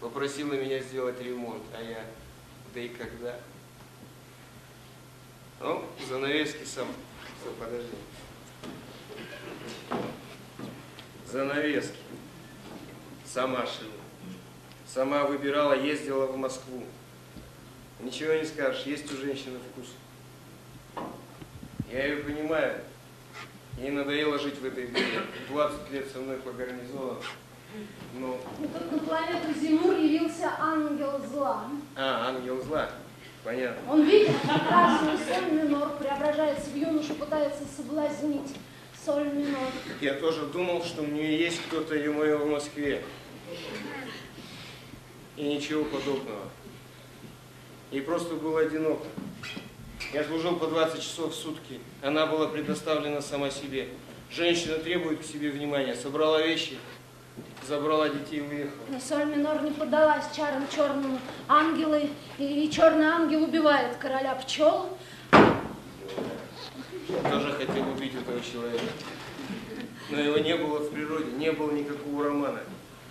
[0.00, 2.04] Попросила меня сделать ремонт, а я,
[2.74, 3.36] да и когда?
[5.60, 6.86] Ну, занавески сам.
[7.40, 7.88] Что, подожди.
[11.26, 11.96] Занавески.
[13.24, 13.92] Сама шила.
[14.86, 16.84] Сама выбирала, ездила в Москву.
[18.00, 21.06] Ничего не скажешь, есть у женщины вкус.
[21.90, 22.80] Я ее понимаю.
[23.78, 25.20] Ей надоело жить в этой дыре.
[25.48, 27.20] 20 лет со мной по гарнизону.
[28.14, 31.68] Ну, И тут на планету Зимур явился ангел зла.
[31.96, 32.88] а, ангел зла.
[33.48, 33.90] Понятно.
[33.90, 38.54] Он видит прекрасную соль минор, преображается в юношу, пытается соблазнить
[39.02, 39.70] соль минор.
[40.02, 43.02] Я тоже думал, что у нее есть кто-то и мое в Москве.
[45.38, 46.42] И ничего подобного.
[47.90, 49.06] Ей просто было одиноко.
[50.12, 51.80] Я служил по 20 часов в сутки.
[52.02, 53.88] Она была предоставлена сама себе.
[54.30, 55.94] Женщина требует к себе внимания.
[55.94, 56.76] Собрала вещи,
[57.68, 58.86] забрала детей и уехала.
[58.88, 64.96] Но соль минор не поддалась чарам черному ангелы, и, и черный ангел убивает короля пчел.
[65.32, 68.84] Я тоже хотел убить этого человека.
[70.10, 72.60] Но его не было в природе, не было никакого романа.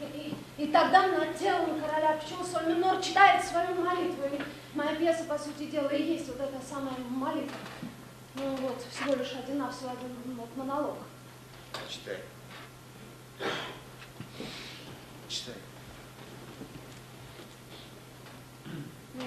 [0.02, 4.24] И, и тогда над телом короля пчел соль минор читает свою молитву.
[4.34, 4.42] И
[4.76, 7.58] моя пьеса, по сути дела, и есть вот эта самая молитва.
[8.36, 10.98] Ну вот, всего лишь один, а всего один вот, монолог.
[11.88, 12.18] Читай.
[15.28, 15.56] Читай.
[19.14, 19.24] Ну,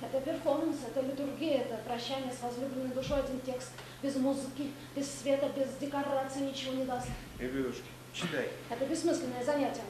[0.00, 3.72] Это перформанс, это литургия, это прощание с возлюбленной душой, один текст.
[4.02, 7.08] Без музыки, без света, без декорации ничего не даст.
[7.38, 8.48] Ребятушки, читай.
[8.70, 9.82] Это бессмысленное занятие.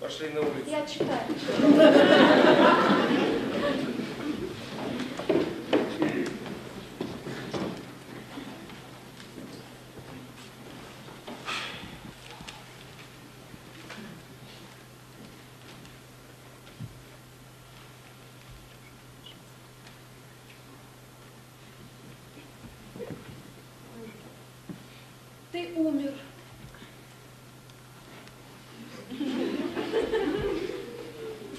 [0.00, 0.68] Пошли на улицу.
[0.68, 1.20] Я читаю.
[25.56, 26.12] Ты умер.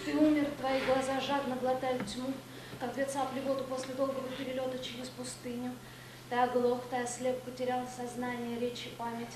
[0.05, 0.79] Ты умер, твои
[1.67, 2.33] глотают тьму,
[2.79, 5.73] как две цапли воду после долгого перелета через пустыню.
[6.29, 9.35] Ты оглох, ты ослеп, потерял сознание, речь и память.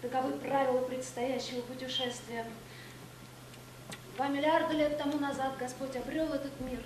[0.00, 2.46] Таковы правила предстоящего путешествия.
[4.16, 6.82] Два миллиарда лет тому назад Господь обрел этот мир.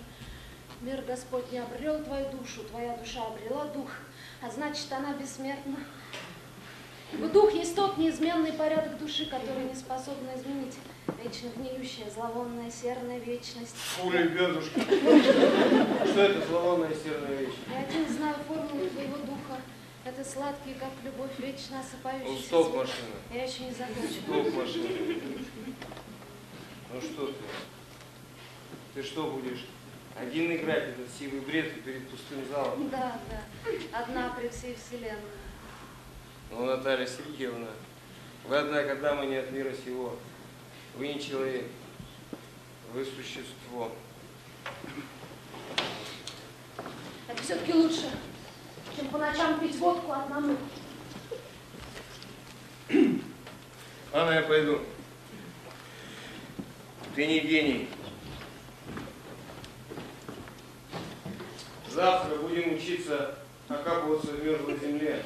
[0.81, 3.91] Мир Господь не обрел твою душу, твоя душа обрела дух,
[4.41, 5.77] а значит, она бессмертна.
[7.33, 10.75] Дух есть тот неизменный порядок души, который не способен изменить
[11.23, 13.75] вечно гниющая, зловонная, серная вечность.
[13.77, 14.81] Фу, лебедушка.
[14.81, 17.55] Что это зловонная серная вещь?
[17.71, 19.61] Я один знаю формулу твоего духа.
[20.05, 22.47] Это сладкий, как любовь, вечно Ну, осыпающийся.
[22.47, 23.15] стоп, машина.
[23.33, 24.43] Я еще не закончила.
[24.43, 24.89] Стоп, машина.
[26.93, 27.35] Ну что ты?
[28.95, 29.65] Ты что будешь?
[30.19, 32.91] Один играть этот сивый бред перед пустым залом?
[32.91, 33.99] Да, да.
[33.99, 35.21] Одна при всей вселенной.
[36.53, 37.69] Ну, Наталья Сергеевна,
[38.45, 40.19] вы, однако, дама не от мира сего.
[40.97, 41.65] Вы не человек,
[42.93, 43.91] вы существо.
[47.27, 48.11] Это все-таки лучше,
[48.95, 50.59] чем по ночам пить водку одному.
[54.13, 54.81] Ладно, я пойду.
[57.15, 57.89] Ты не гений.
[61.89, 63.39] Завтра будем учиться
[63.75, 65.23] окапываться в мерзлой земле.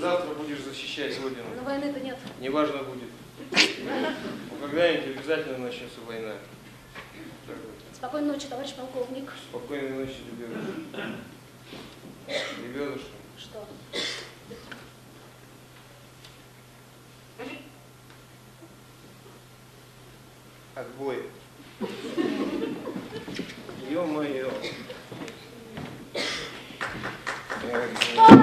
[0.00, 1.44] Завтра будешь защищать Родину.
[1.56, 2.18] Но войны-то нет.
[2.40, 3.08] Неважно будет.
[3.50, 6.34] Но когда-нибудь обязательно начнется война.
[7.46, 7.74] Так вот.
[7.94, 9.32] Спокойной ночи, товарищ полковник.
[9.50, 11.18] Спокойной ночи, ребенушка.
[12.62, 13.06] Ребенушка.
[13.38, 13.66] Что?
[20.74, 21.22] Отбой.
[23.90, 24.50] Ё-моё.
[27.74, 28.33] Я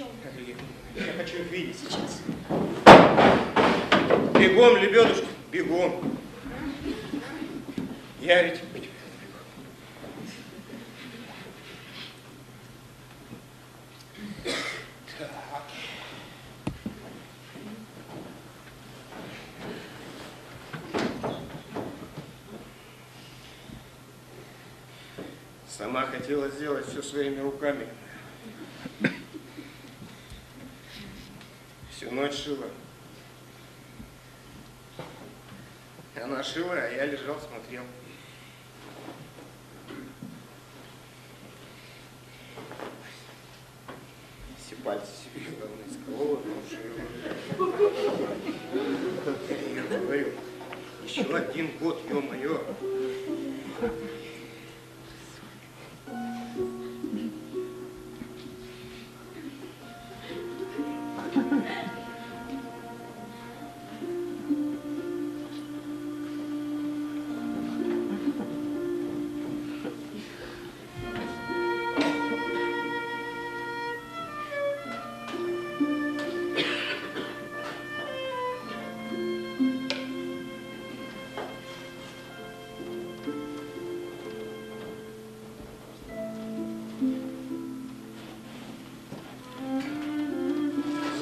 [0.00, 0.56] Их?
[0.96, 1.76] Я хочу их видеть.
[1.78, 2.22] Сейчас.
[4.34, 6.16] Бегом, лебедушки, бегом.
[8.20, 8.54] Я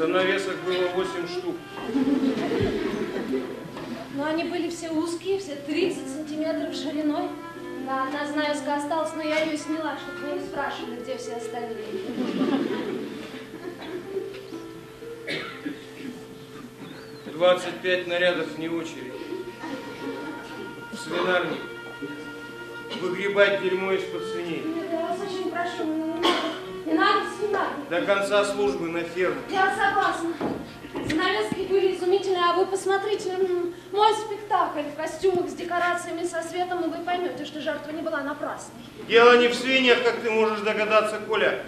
[0.08, 1.54] Занавесок было 8 штук.
[4.14, 7.28] Но они были все узкие, все 30 сантиметров шириной.
[7.86, 11.84] Да, одна занавеска осталась, но я ее сняла, чтобы не спрашивали, где все остальные.
[17.26, 19.12] Двадцать пять нарядов вне очередь.
[20.90, 21.60] В свинарник.
[23.02, 24.62] Выгребать дерьмо из-под свиней.
[24.74, 25.84] Нет, я вас очень прошу,
[26.86, 27.27] не надо,
[27.90, 29.40] До конца службы на ферму.
[29.50, 30.30] Я согласна.
[31.08, 33.32] Занавески были изумительные, а вы посмотрите
[33.92, 38.22] мой спектакль в костюмах с декорациями, со светом, и вы поймете, что жертва не была
[38.22, 38.74] напрасной.
[39.08, 41.60] Дело не в свиньях, как ты можешь догадаться, Коля.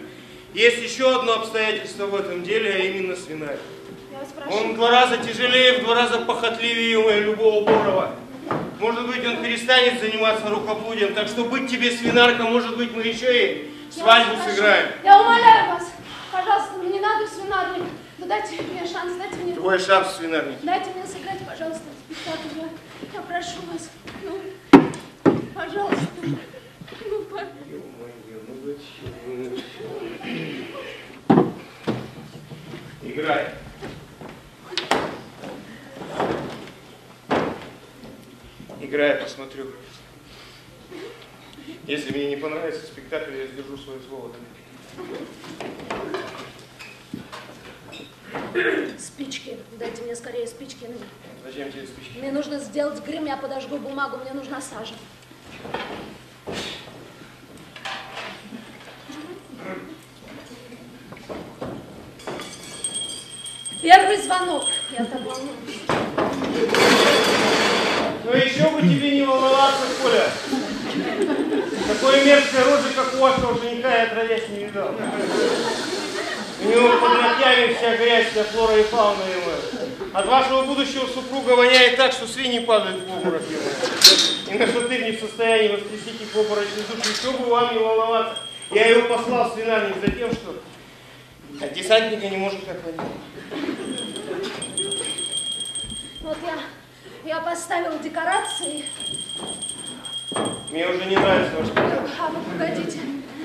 [0.55, 3.59] Есть еще одно обстоятельство в этом деле, а именно свинарь.
[4.11, 8.17] Я вас Он в два раза тяжелее, в два раза похотливее любого Борова.
[8.81, 13.47] Может быть, он перестанет заниматься рукоплодием, так что быть тебе свинарка, может быть, мы еще
[13.47, 14.89] и свадьбу сыграем.
[15.05, 15.91] Я умоляю вас,
[16.33, 17.85] пожалуйста, мне не надо в свинарник.
[18.19, 19.55] Ну дайте мне шанс, дайте мне...
[19.55, 20.59] Твой шанс, свинарник.
[20.63, 22.49] Дайте мне сыграть, пожалуйста, спектакль.
[22.57, 22.69] Я,
[23.15, 23.91] я прошу вас.
[24.23, 24.39] Ну,
[25.55, 26.07] пожалуйста.
[27.09, 27.41] Ну, по-
[33.03, 33.49] Играй.
[38.81, 39.67] Играй, я посмотрю.
[41.87, 44.33] Если мне не понравится спектакль, я сдержу свое слово.
[48.99, 49.57] Спички.
[49.79, 50.87] Дайте мне скорее спички.
[51.45, 52.19] Зачем тебе спички?
[52.19, 54.95] Мне нужно сделать грим, я подожгу бумагу, мне нужна сажа.
[63.83, 64.65] Первый звонок.
[64.91, 65.81] Я так волнуюсь.
[68.25, 70.31] Ну еще бы тебе не волноваться, Коля.
[71.91, 74.95] Такой мерзкой рожи, как у вашего жениха, я отродясь не видал.
[76.63, 80.13] У него под ногтями вся грязь, вся флора и фауна ему.
[80.13, 84.55] От вашего будущего супруга воняет так, что свиньи падают в обморок ему.
[84.55, 87.11] И на что ты не в состоянии воскресить их в обморочной душе.
[87.11, 88.39] Еще бы вам не волноваться.
[88.71, 90.63] Я его послал в свинарник за тем, что
[91.61, 93.01] от десантника не может охладить.
[96.23, 98.85] Вот я, я поставила декорации.
[100.71, 102.09] Мне уже не нравится ваш спектакль.
[102.21, 103.01] А вы погодите,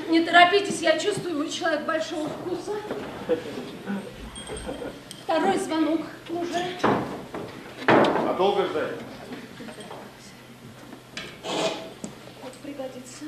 [0.10, 2.74] не торопитесь, я чувствую, вы человек большого вкуса.
[5.24, 6.64] Второй звонок уже.
[7.88, 8.92] А долго ждать?
[12.44, 13.26] Вот пригодится.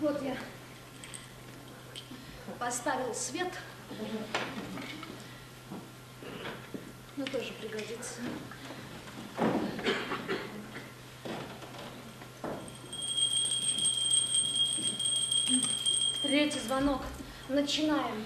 [0.00, 0.36] Вот я
[2.58, 3.52] поставил свет.
[7.16, 8.20] Ну, тоже пригодится.
[16.22, 17.02] Третий звонок.
[17.48, 18.24] Начинаем.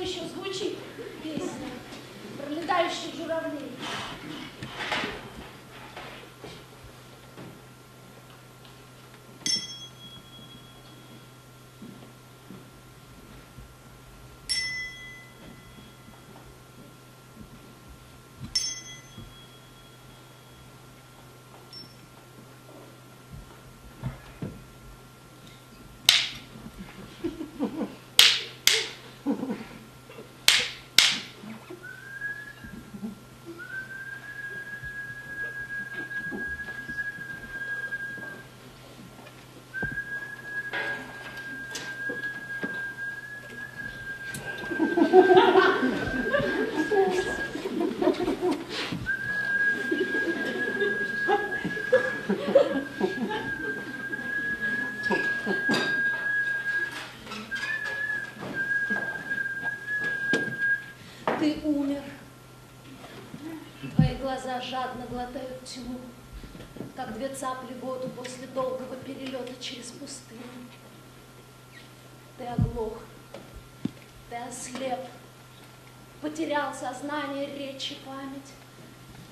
[0.00, 0.78] Еще звучит
[1.22, 1.68] песня
[2.38, 3.70] про летающих журавлей.
[61.40, 62.02] Ты умер.
[63.94, 65.98] Твои глаза жадно глотают тьму,
[66.94, 70.42] как две цапли воду после долгого перелета через пустыню.
[72.36, 72.98] Ты оглох,
[74.28, 75.00] ты ослеп,
[76.30, 78.52] потерял сознание, речь и память.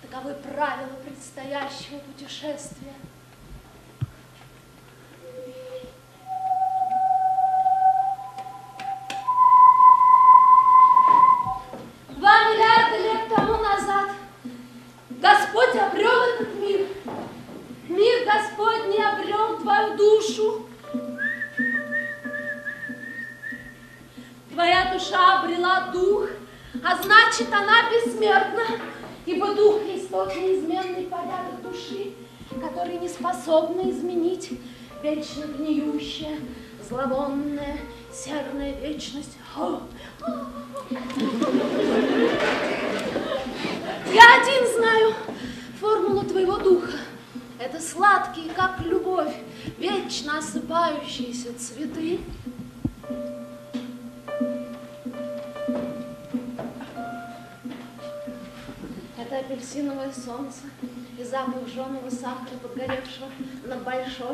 [0.02, 2.94] Таковы правила предстоящего путешествия.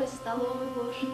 [0.07, 1.07] столовой ложки.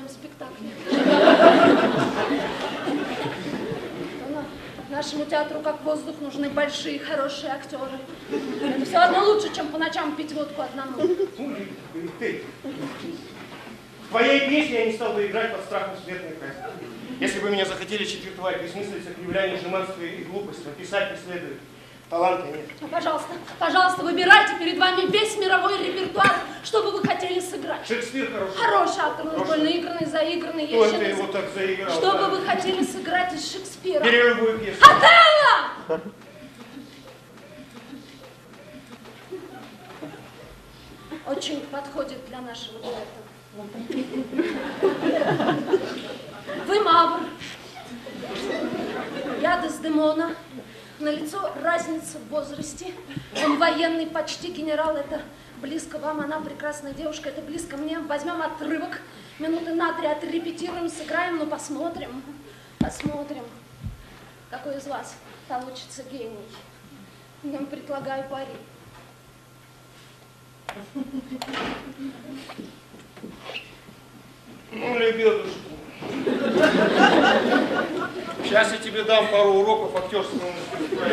[0.00, 0.70] моем спектакле.
[4.90, 7.98] Нашему театру, как воздух, нужны большие, хорошие актеры.
[8.62, 11.16] Это все одно лучше, чем по ночам пить водку одному.
[12.18, 12.42] Ты.
[14.04, 16.88] В твоей песне я не стал бы играть под страхом смертной казни.
[17.20, 21.58] Если бы меня захотели четвертовать, бессмыслица, кривляние, жеманство и глупость, описать а не следует.
[22.10, 22.66] Таланта нет.
[22.90, 23.28] Пожалуйста,
[23.60, 27.86] пожалуйста, выбирайте перед вами весь мировой репертуар, что бы вы хотели сыграть.
[27.86, 28.56] Шекспир хороший.
[28.56, 30.66] Хороший актер, он больно игранный, заигранный.
[30.66, 31.94] Кто это его так заиграл?
[31.94, 34.02] Что бы вы хотели сыграть из Шекспира?
[34.02, 34.80] Бери пьесу.
[34.82, 36.00] Отелло!
[41.26, 43.20] Очень подходит для нашего дуэта.
[46.66, 47.20] Вы Мавр.
[49.40, 50.34] Я Дездемона.
[51.00, 52.92] На лицо разница в возрасте.
[53.42, 54.96] Он военный, почти генерал.
[54.96, 55.22] Это
[55.62, 57.98] близко вам, она прекрасная девушка, это близко мне.
[58.00, 59.00] Возьмем отрывок,
[59.38, 62.22] минуты на три отрепетируем, сыграем, ну посмотрим.
[62.78, 63.44] Посмотрим,
[64.50, 65.16] какой из вас
[65.48, 66.36] получится гений.
[67.44, 68.46] Я вам предлагаю пари.
[74.70, 75.79] Ну, лебедушку.
[78.42, 81.06] Сейчас я тебе дам пару уроков актерского мастерства.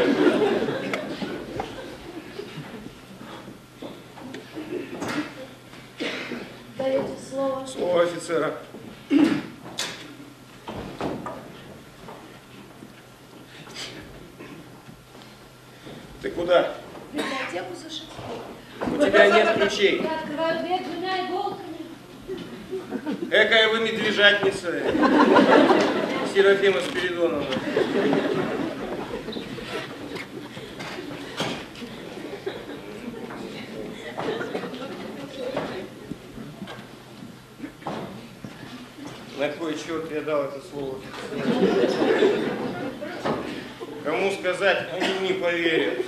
[6.78, 7.66] Даете слово.
[7.66, 8.58] Слово офицера.
[16.22, 16.74] Ты куда?
[17.12, 18.08] В библиотеку зашел.
[18.82, 20.02] У тебя нет ключей.
[20.02, 21.67] Я открываю дверь двумя иголками.
[23.32, 24.82] Экая вы медвежатница.
[26.34, 27.46] Серафима Спиридоновна.
[39.38, 41.00] На кой черт я дал это слово?
[44.04, 46.00] Кому сказать, они не поверят.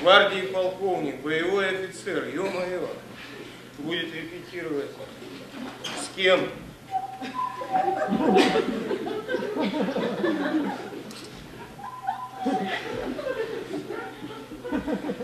[0.00, 2.88] Гвардии полковник, боевой офицер, ё-моё,
[3.78, 4.90] будет репетировать.
[5.84, 6.40] С кем?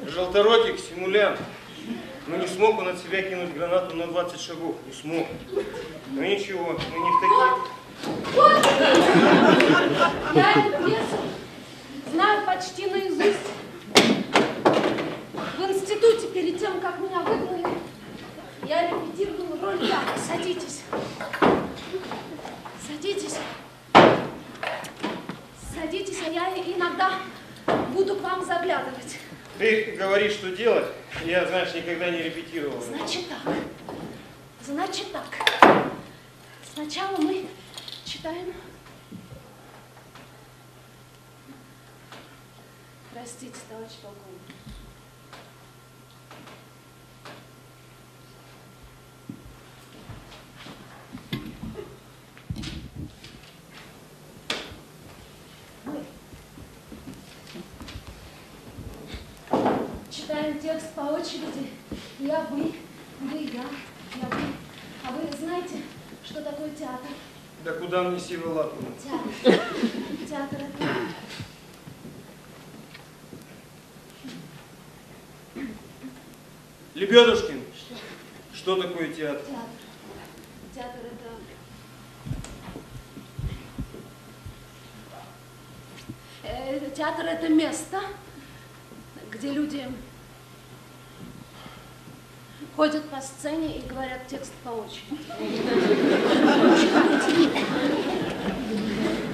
[0.06, 1.38] Желторотик, симулянт.
[2.26, 4.76] Ну не смог он от себя кинуть гранату на 20 шагов.
[4.86, 5.26] Не смог.
[6.10, 7.70] Ну ничего, мы не в таких.
[8.34, 8.66] Вот!
[10.34, 11.20] Я пьесу
[12.12, 13.38] знаю почти наизусть.
[15.58, 17.66] В институте, перед тем, как меня выгнали,
[18.70, 20.16] я репетировала роль Яна.
[20.16, 20.82] Садитесь.
[22.86, 23.38] Садитесь.
[25.74, 27.18] Садитесь, а я иногда
[27.92, 29.18] буду к вам заглядывать.
[29.58, 30.86] Ты говоришь, что делать.
[31.24, 32.80] Я, знаешь, никогда не репетировал.
[32.80, 33.54] Значит так.
[34.64, 35.26] Значит так.
[36.72, 37.46] Сначала мы
[38.04, 38.54] читаем.
[43.12, 44.40] Простите, товарищ полковник.
[55.84, 56.04] Мы
[60.10, 61.70] читаем текст по очереди.
[62.18, 62.74] Я, вы,
[63.20, 64.42] вы, я, я, вы.
[65.04, 65.82] А вы знаете,
[66.24, 67.08] что такое театр?
[67.64, 68.76] Да куда мне сивы лапы?
[69.02, 69.60] Театр.
[70.28, 70.88] Театр это...
[76.94, 77.62] Лебедушкин,
[78.52, 79.42] что такое театр?
[79.46, 79.68] Театр.
[80.74, 81.30] Театр это...
[86.42, 88.00] Э, Театр это место,
[89.30, 89.86] где люди
[92.80, 95.18] ходят по сцене и говорят текст по очереди.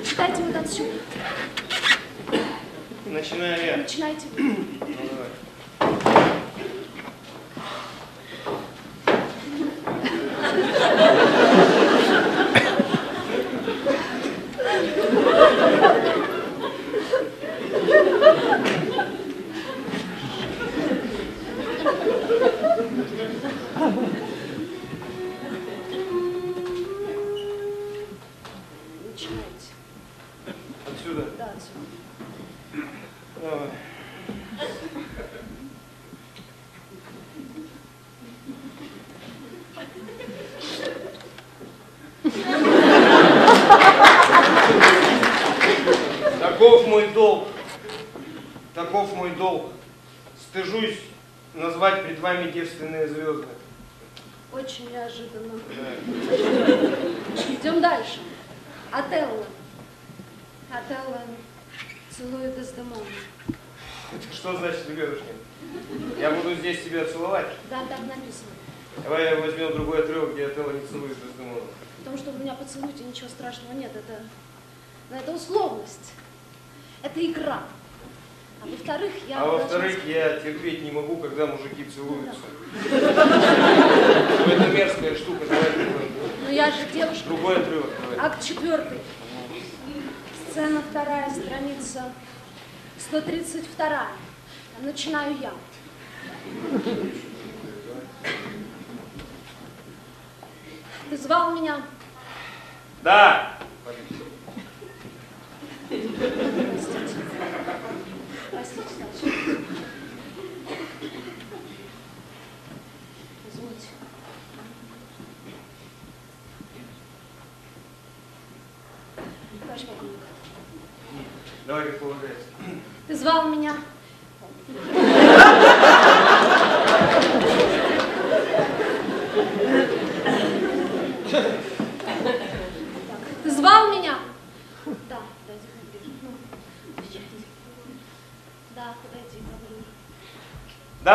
[0.05, 0.91] Читайте вот отсюда.
[3.07, 3.77] Начинаю я.
[3.77, 4.27] Начинайте.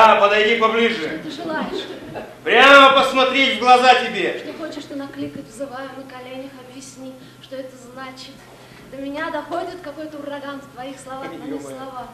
[0.02, 1.22] Да, подойди поближе.
[1.24, 1.86] Ты желаешь?
[2.44, 4.40] Прямо посмотреть в глаза тебе.
[4.40, 8.34] Что хочешь ты накликать, взываю на коленях, объясни, что это значит.
[8.90, 12.08] До меня доходит какой-то ураган в твоих словах, но не слова.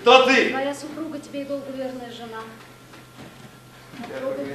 [0.00, 0.50] Кто ты?
[0.50, 2.40] Твоя супруга тебе и долго верная жена.
[4.00, 4.46] Попробуй.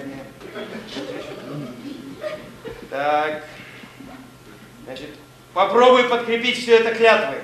[2.90, 3.44] Так.
[4.86, 5.10] Значит,
[5.54, 7.38] попробуй подкрепить все это клятвой.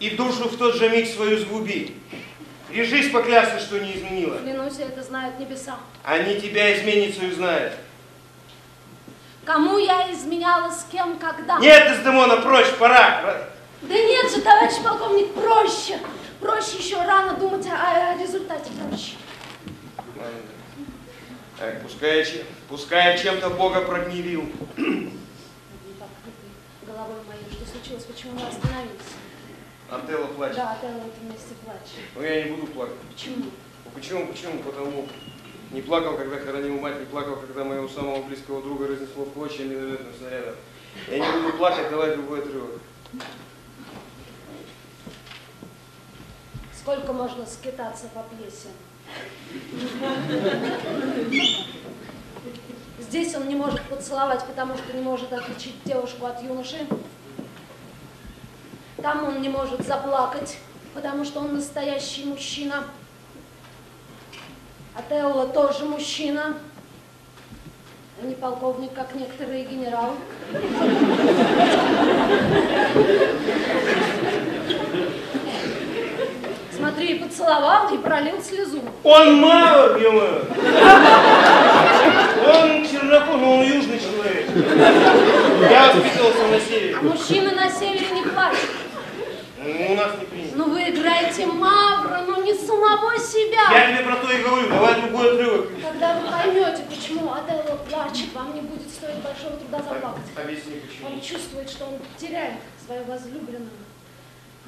[0.00, 1.94] И душу в тот же миг свою сгуби.
[2.76, 4.36] Режись поклясться, что не изменила.
[4.36, 5.78] Клянусь, это знают небеса.
[6.04, 7.72] Они тебя изменницу знают.
[9.46, 11.58] Кому я изменяла, с кем, когда?
[11.58, 13.46] Нет, Дездемона, прочь, пора.
[13.80, 15.98] Да нет же, товарищ полковник, проще.
[16.38, 19.12] Проще еще рано думать о, о результате, проще.
[21.58, 24.50] Так, пускай, я чем- пускай я чем-то Бога прогневил.
[24.76, 25.10] Головой
[27.26, 29.00] моей, что случилось, почему мы остановились?
[29.90, 30.56] Антелла плачет.
[30.56, 32.04] Да, ты вот вместе плачешь.
[32.14, 32.96] Но я не буду плакать.
[33.12, 33.36] Почему?
[33.36, 34.26] Ну, Почему?
[34.26, 34.62] Почему?
[34.62, 35.08] Потому
[35.70, 39.64] не плакал, когда хоронил мать, не плакал, когда моего самого близкого друга разнесло в клочья
[39.64, 40.54] минометным снарядом.
[41.08, 42.80] Я не буду плакать, давай другой отрывок.
[46.74, 48.68] Сколько можно скитаться по пьесе?
[53.00, 56.86] Здесь он не может поцеловать, потому что не может отличить девушку от юноши.
[59.06, 60.56] Там он не может заплакать,
[60.92, 62.82] потому что он настоящий мужчина.
[64.96, 66.56] Отелло тоже мужчина.
[68.20, 70.16] а Не полковник, как некоторые генералы.
[76.76, 78.80] Смотри, поцеловал и пролил слезу.
[79.04, 80.10] Он мало, ё
[82.48, 84.50] Он чернокожий, но он южный человек.
[85.70, 86.96] Я воспитывался на А севере.
[87.02, 88.85] мужчины на севере не плачут.
[89.66, 90.56] Ну, у нас не принято.
[90.56, 93.68] Ну вы играете Мавра, ну не самого себя.
[93.72, 95.68] Я тебе про то и говорю, давай другой отрывок.
[95.82, 100.22] Когда вы поймете, почему Отелло плачет, вам не будет стоить большого труда заплакать.
[100.36, 101.08] Объясни, почему.
[101.08, 103.70] Он чувствует, что он теряет свою возлюбленную.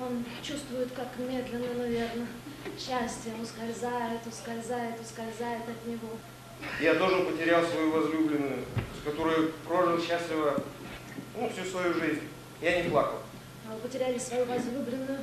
[0.00, 2.26] Он чувствует, как медленно, но верно,
[2.76, 6.10] счастье ускользает, ускользает, ускользает от него.
[6.80, 8.64] Я тоже потерял свою возлюбленную,
[9.00, 10.54] с которой прожил счастливо
[11.36, 12.22] ну, всю свою жизнь.
[12.60, 13.18] Я не плакал.
[13.70, 15.20] А потеряли свою возлюбленную,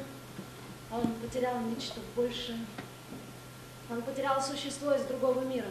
[0.91, 2.59] а он потерял нечто большее.
[3.89, 5.67] Он потерял существо из другого мира.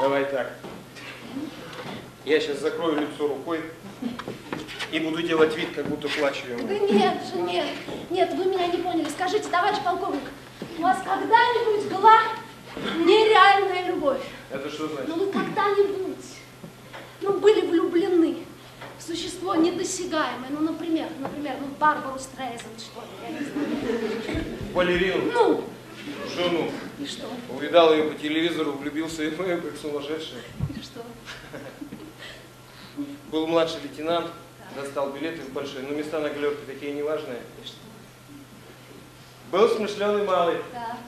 [0.00, 0.52] Давай так.
[2.24, 3.60] Я сейчас закрою лицо рукой
[4.92, 6.68] и буду делать вид, как будто плачу ему.
[6.68, 7.66] Да нет же, нет,
[8.10, 9.08] нет, вы меня не поняли.
[9.08, 10.22] Скажите, товарищ полковник,
[10.78, 12.20] у вас когда-нибудь была
[13.04, 14.22] нереальная любовь?
[14.50, 15.08] Это что значит?
[15.08, 16.24] Ну вы когда-нибудь,
[17.20, 18.38] ну были влюблены
[18.98, 24.44] в существо недосягаемое, ну например, например, ну Барбару Стрейзен, что ли, я не знаю.
[24.74, 25.64] Балерину, Ну,
[26.34, 26.70] жену.
[26.98, 30.38] и что, Увидал ее по телевизору, влюбился в нее, как сумасшедший.
[30.76, 31.02] и что?
[33.30, 34.30] Был младший лейтенант,
[34.74, 37.40] достал билеты в большие, но места на галерке такие неважные.
[37.62, 37.76] И что?
[39.52, 40.98] Был смышленый малый, Да,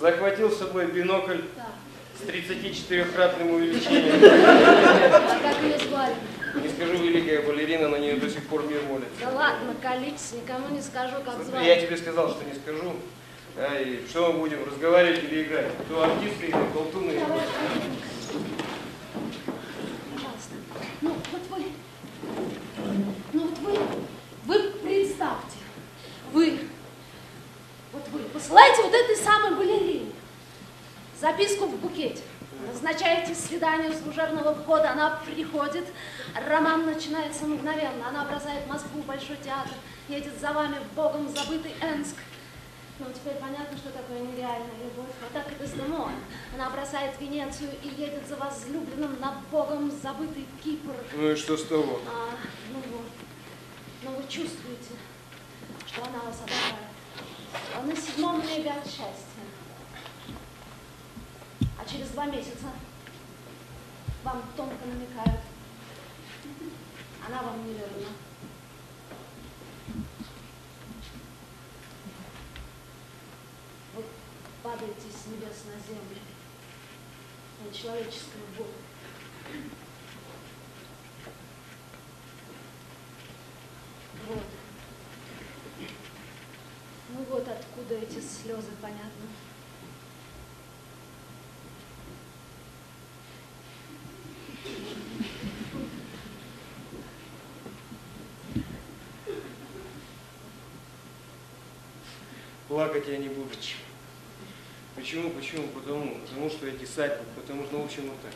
[0.00, 1.40] захватил с собой бинокль
[2.18, 4.14] с 34-кратным увеличением.
[5.12, 6.14] А как ее звали?
[6.62, 9.10] Не скажу, великая балерина, на нее до сих пор мир молится.
[9.20, 11.86] Да ладно, колитесь, никому не скажу, как Я звали.
[11.86, 12.94] тебе сказал, что не скажу.
[13.56, 15.72] Да, и что мы будем, разговаривать или играть?
[15.84, 17.14] Кто артистка или колтуны?
[20.14, 20.54] Пожалуйста.
[21.00, 21.64] Ну, вот вы,
[23.32, 23.78] ну вот вы,
[24.46, 25.58] вы представьте,
[26.32, 26.58] вы,
[28.12, 30.12] вы посылаете вот этой самой балерине
[31.20, 32.22] записку в букете,
[32.66, 35.86] назначаете свидание у служебного входа, она приходит,
[36.34, 39.72] роман начинается мгновенно, она бросает Москву, Большой театр,
[40.08, 42.16] едет за вами в богом забытый Энск,
[43.00, 45.14] ну, теперь понятно, что такое нереальная любовь.
[45.22, 46.10] Вот так и Дездемон.
[46.52, 50.94] Она бросает Венецию и едет за возлюбленным на богом забытый Кипр.
[51.14, 52.00] Ну и что с того?
[52.08, 52.30] А,
[52.72, 53.06] ну вот.
[54.02, 54.94] Но вы чувствуете,
[55.86, 56.87] что она вас обожает.
[57.74, 59.44] А на седьмом небе от счастья.
[61.78, 62.66] А через два месяца
[64.24, 65.40] вам тонко намекают.
[67.26, 68.08] Она вам не верна.
[73.94, 74.04] Вы
[74.62, 76.20] падаете с небес на землю.
[77.64, 78.66] На человеческую боль.
[84.28, 84.57] Вот.
[87.18, 89.10] Ну вот откуда эти слезы, понятно.
[102.68, 103.48] Плакать я не буду.
[104.94, 105.30] Почему?
[105.30, 105.66] Почему?
[105.68, 108.34] Потому, потому что я десантник, потому что научим вот так.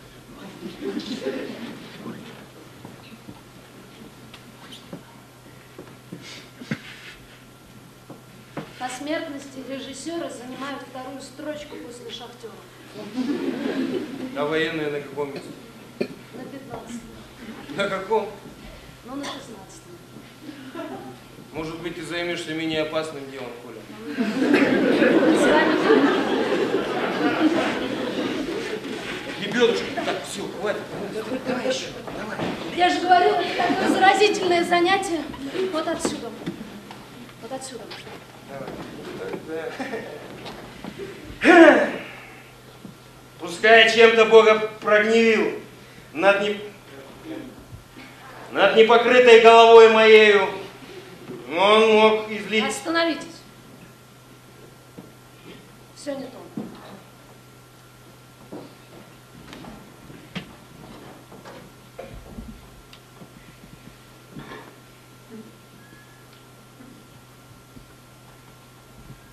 [8.83, 12.51] По смертности режиссеры занимают вторую строчку после шахтера.
[14.37, 15.49] А военные на каком месте?
[16.01, 17.01] На 15
[17.77, 18.29] На каком?
[19.05, 19.47] ну на 16
[21.53, 23.79] Может быть, ты займешься менее опасным делом, Коля?
[24.17, 25.77] С вами
[29.41, 30.83] Лебедушка, так, все, хватит.
[31.47, 31.87] Давай еще,
[32.19, 32.37] давай.
[32.75, 35.23] Я же говорила, это такое заразительное занятие.
[35.73, 36.33] Вот отсюда.
[37.43, 37.85] Вот отсюда.
[43.39, 45.61] Пускай чем-то Бога прогневил
[46.13, 46.61] над, не...
[48.53, 50.49] над непокрытой головой моею,
[51.57, 52.65] он мог излить...
[52.65, 53.27] Остановитесь.
[55.95, 56.43] Все не то.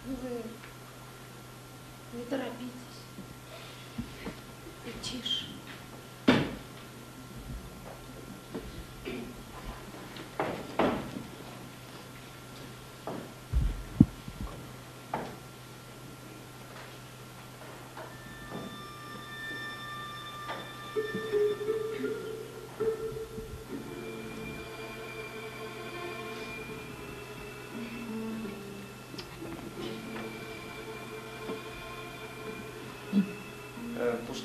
[0.05, 0.15] Ну
[2.13, 2.78] Вы не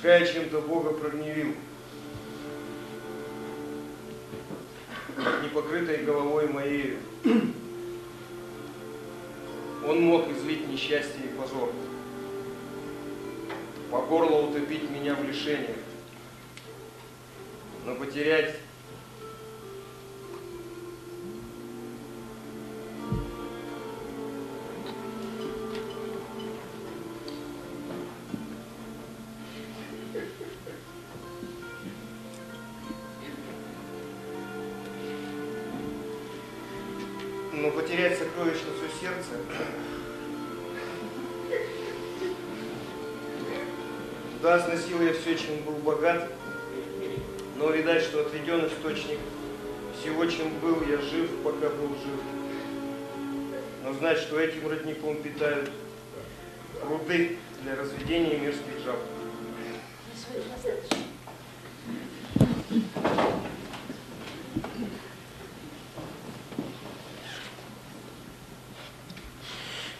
[0.05, 1.55] Пускай чем-то Бога прогневил.
[5.43, 6.99] Непокрытой головой моей.
[9.89, 11.73] Он мог излить несчастье и позор.
[13.91, 15.79] По горло утопить меня в лишениях.
[17.87, 18.57] Но потерять
[45.85, 46.31] богат,
[47.57, 49.19] но видать, что отведен источник
[50.01, 52.21] всего, чем был я жив, пока был жив.
[53.85, 55.71] Но знать, что этим родником питают
[56.83, 58.97] руды для разведения мирских жаб.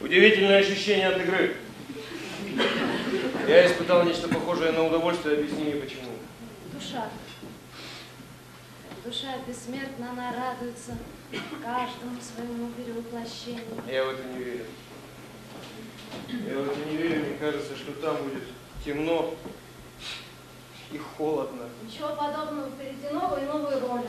[0.01, 1.57] Удивительное ощущение от игры.
[3.47, 4.05] Я испытал
[4.65, 6.11] похожее на удовольствие, объясни мне почему.
[6.73, 7.09] Душа.
[9.05, 10.97] Душа бессмертна, она радуется
[11.63, 13.83] каждому своему перевоплощению.
[13.87, 14.65] Я в это не верю.
[16.29, 18.45] Я в это не верю, мне кажется, что там будет
[18.85, 19.35] темно
[20.91, 21.69] и холодно.
[21.83, 24.09] Ничего подобного впереди новые и новые роли.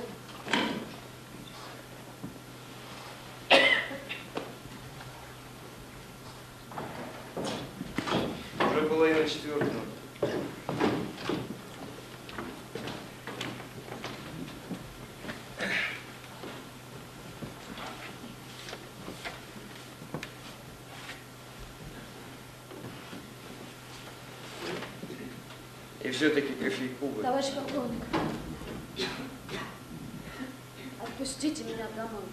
[8.59, 9.81] Уже половина четвертого.
[26.03, 27.09] И все-таки кофейку.
[27.21, 28.03] Товарищ полковник,
[31.01, 32.23] отпустите меня домой.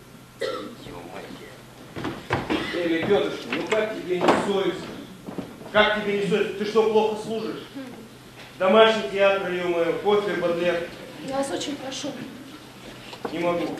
[2.74, 4.86] Эй, лебедушка, ну как тебе не совестно?
[5.72, 6.58] Как тебе не совестно?
[6.58, 7.62] Ты что, плохо служишь?
[8.58, 10.88] Домашний театр, ё кофе, Бадлер.
[11.26, 12.12] Я вас очень прошу.
[13.32, 13.76] Не могу.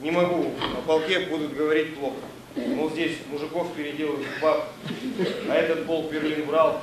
[0.00, 0.52] Не могу.
[0.78, 2.16] О полке будут говорить плохо.
[2.56, 4.68] Мол, здесь мужиков переделывают в баб,
[5.48, 6.80] а этот пол Берлин брал.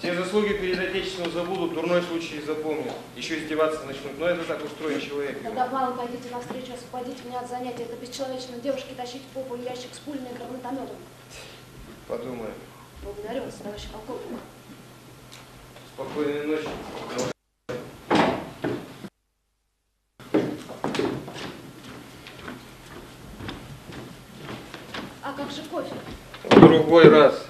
[0.00, 2.94] Все заслуги перед Отечеством забудут, дурной случай запомнят.
[3.16, 4.18] Еще издеваться начнут.
[4.18, 5.42] Но это так устроен человек.
[5.42, 7.82] Тогда мало пойдите навстречу, освободите меня от занятий.
[7.82, 10.96] Это бесчеловечно девушке тащить в попу ящик с пульной гранатометом.
[12.08, 12.54] Подумаем.
[13.02, 14.40] Благодарю вас, товарищ полковник.
[15.94, 16.68] Спокойной ночи.
[25.22, 25.94] А как же кофе?
[26.44, 27.49] В другой раз,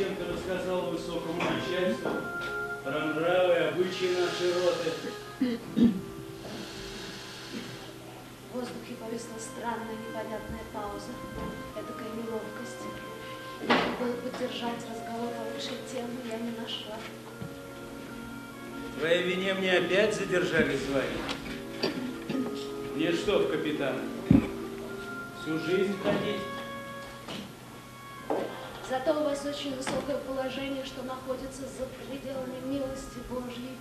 [0.00, 2.10] зачем ты рассказал высокому начальству
[2.84, 4.90] про нравы и обычаи нашей роты?
[8.48, 11.12] В воздухе повисла странная непонятная пауза.
[11.76, 12.82] Эдакая неловкость.
[13.68, 16.96] Надо было поддержать разговор о высшей теме, я не нашла.
[18.98, 21.92] Твоей вине мне опять задержали звание.
[22.96, 24.00] Мне что в капитана?
[25.42, 26.59] Всю жизнь ходить?
[29.42, 33.74] Вас очень высокое положение, что находится за пределами милости Божьей.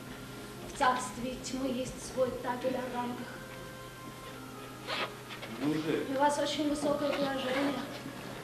[0.73, 3.27] В царстве тьмы есть свой табель о рангах.
[5.61, 7.73] И у вас очень высокое положение.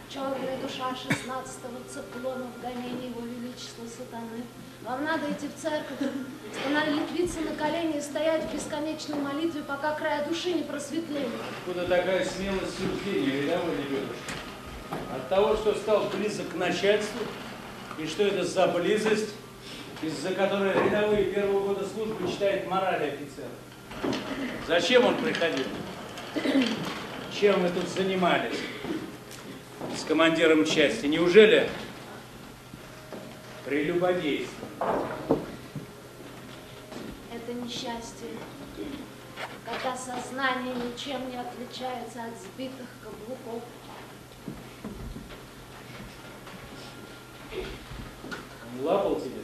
[0.09, 4.43] Черная душа 16-го циклона в гонении его величества сатаны.
[4.81, 6.09] Вам надо идти в церковь,
[6.51, 11.29] становиться на колени и стоять в бесконечной молитве, пока края души не просветлеет.
[11.59, 14.44] Откуда такая смелость суждения, рядовой ребеночек?
[15.15, 17.21] От того, что стал близок к начальству?
[17.97, 19.33] И что это за близость,
[20.01, 23.47] из-за которой рядовые первого года службы читают морали офицера?
[24.67, 25.65] Зачем он приходил?
[27.39, 28.59] Чем вы тут занимались
[29.97, 31.05] с командиром части?
[31.05, 31.69] Неужели
[33.65, 34.67] прелюбодейство?
[37.33, 38.29] Это несчастье,
[39.65, 43.63] когда сознание ничем не отличается от сбитых каблуков.
[48.79, 49.41] Он лапал тебя?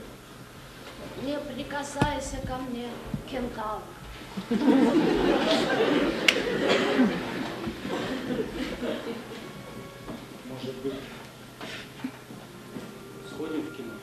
[1.23, 2.89] Не прикасайся ко мне,
[3.29, 3.81] кентавр.
[10.49, 10.93] Может быть,
[13.29, 13.93] сходим в кино?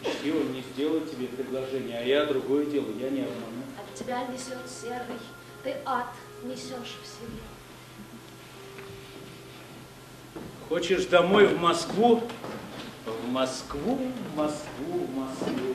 [0.00, 3.62] Учтиво мне сделать тебе предложение, а я другое дело, я не обману.
[3.78, 5.20] От тебя несет серый,
[5.62, 6.08] ты ад
[6.44, 7.40] несешь в себе.
[10.72, 12.22] Хочешь домой в Москву?
[13.04, 13.98] В Москву,
[14.32, 15.74] в Москву, в Москву.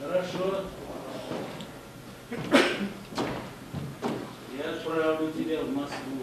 [0.00, 0.62] Хорошо.
[4.56, 6.22] Я отправлю тебя в Москву.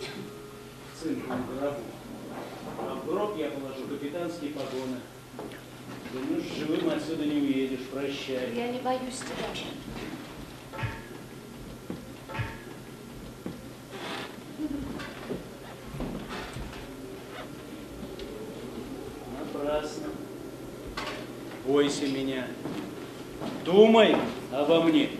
[0.00, 1.82] В цинковом гробу.
[2.80, 4.98] А в гроб я положу капитанские погоны.
[6.12, 7.86] Думаешь, живым отсюда не уедешь.
[7.92, 8.52] Прощай.
[8.52, 9.46] Я не боюсь тебя.
[19.38, 20.08] Напрасно.
[21.68, 22.46] Бойся меня.
[23.66, 24.16] Думай
[24.50, 25.10] обо мне.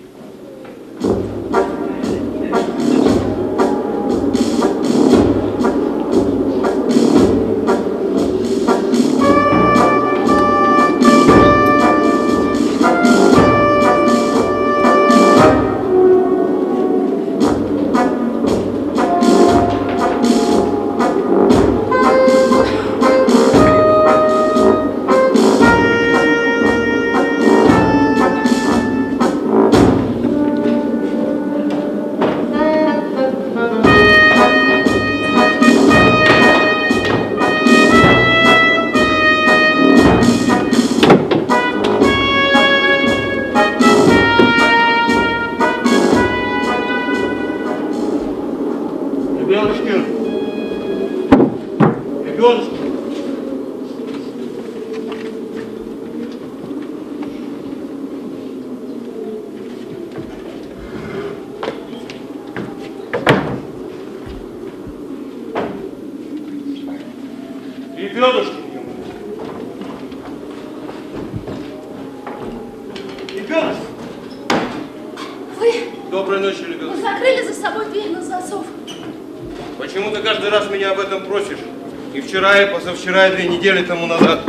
[82.39, 84.45] Вчера, и позавчера, и две недели тому назад.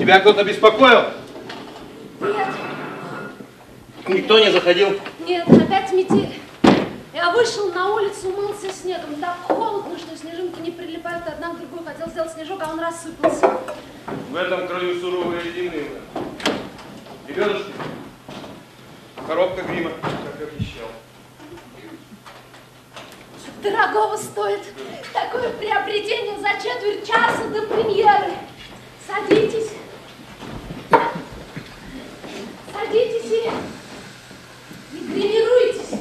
[0.00, 1.04] Тебя кто-то беспокоил?
[2.20, 2.46] Нет,
[4.08, 4.98] Никто не заходил.
[5.26, 6.40] нет, опять метель.
[7.12, 9.16] Я вышел на улицу, умылся снегом.
[9.20, 11.84] Так холодно, что снежинки не прилипают одна к другой.
[11.84, 13.58] Хотел сделать снежок, а он рассыпался.
[14.30, 15.84] В этом краю суровые зимы.
[17.28, 17.72] Ребятушки,
[19.26, 20.88] коробка грима, как обещал.
[23.62, 24.60] Дорогого стоит
[25.14, 28.32] такое приобретение за четверть часа до премьеры.
[29.06, 29.70] Садитесь.
[32.74, 33.50] Садитесь и
[34.92, 35.98] не гримируйтесь.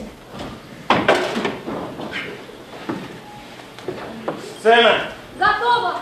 [4.60, 6.00] Сцена, Готово.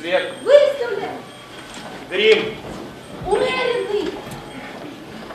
[0.00, 1.10] свет, Выставлен.
[2.10, 2.56] грим,
[3.28, 4.12] Умеренный.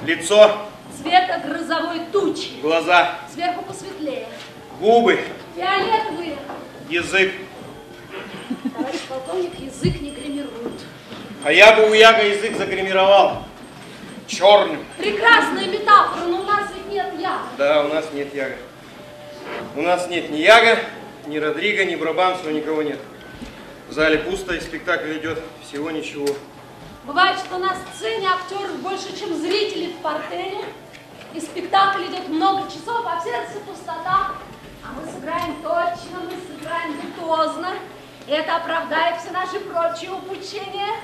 [0.05, 0.57] лицо,
[1.01, 2.59] Цвета грозовой тучи.
[2.61, 4.27] глаза, Сверху посветлее.
[4.79, 5.19] губы,
[5.55, 6.37] Фиолетовые.
[6.89, 7.33] язык.
[8.75, 10.81] Товарищ полковник, язык не гримируют.
[11.43, 13.43] А я бы у Яга язык загримировал.
[14.27, 14.85] Черным.
[14.97, 17.39] Прекрасная метафора, но у нас ведь нет я.
[17.57, 18.55] Да, у нас нет Яга.
[19.75, 20.79] У нас нет ни Яга,
[21.27, 22.99] ни Родриго, ни Брабанцева, никого нет.
[23.87, 26.25] В зале пусто, и спектакль идет всего ничего.
[27.03, 30.65] Бывает, что на сцене актеров больше, чем зрителей в портере.
[31.35, 34.31] И спектакль идет много часов, а в сердце пустота.
[34.83, 37.75] А мы сыграем точно, мы сыграем виртуозно.
[38.25, 40.95] И это оправдает все наши прочие упущения.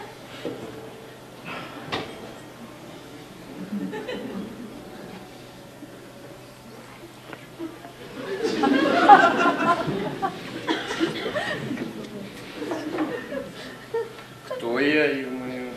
[14.50, 15.70] Кто я, ё-моё?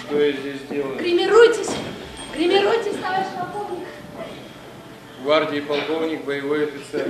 [0.00, 0.96] Что я здесь делаю?
[0.96, 1.70] Гримируйтесь,
[2.34, 3.86] гримируйтесь, товарищ полковник.
[5.22, 7.08] Гвардии полковник, боевой офицер.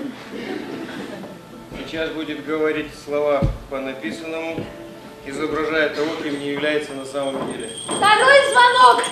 [1.78, 3.40] Сейчас будет говорить слова
[3.70, 4.64] по написанному,
[5.26, 7.70] изображая того, кем не является на самом деле.
[7.84, 9.02] Второй звонок,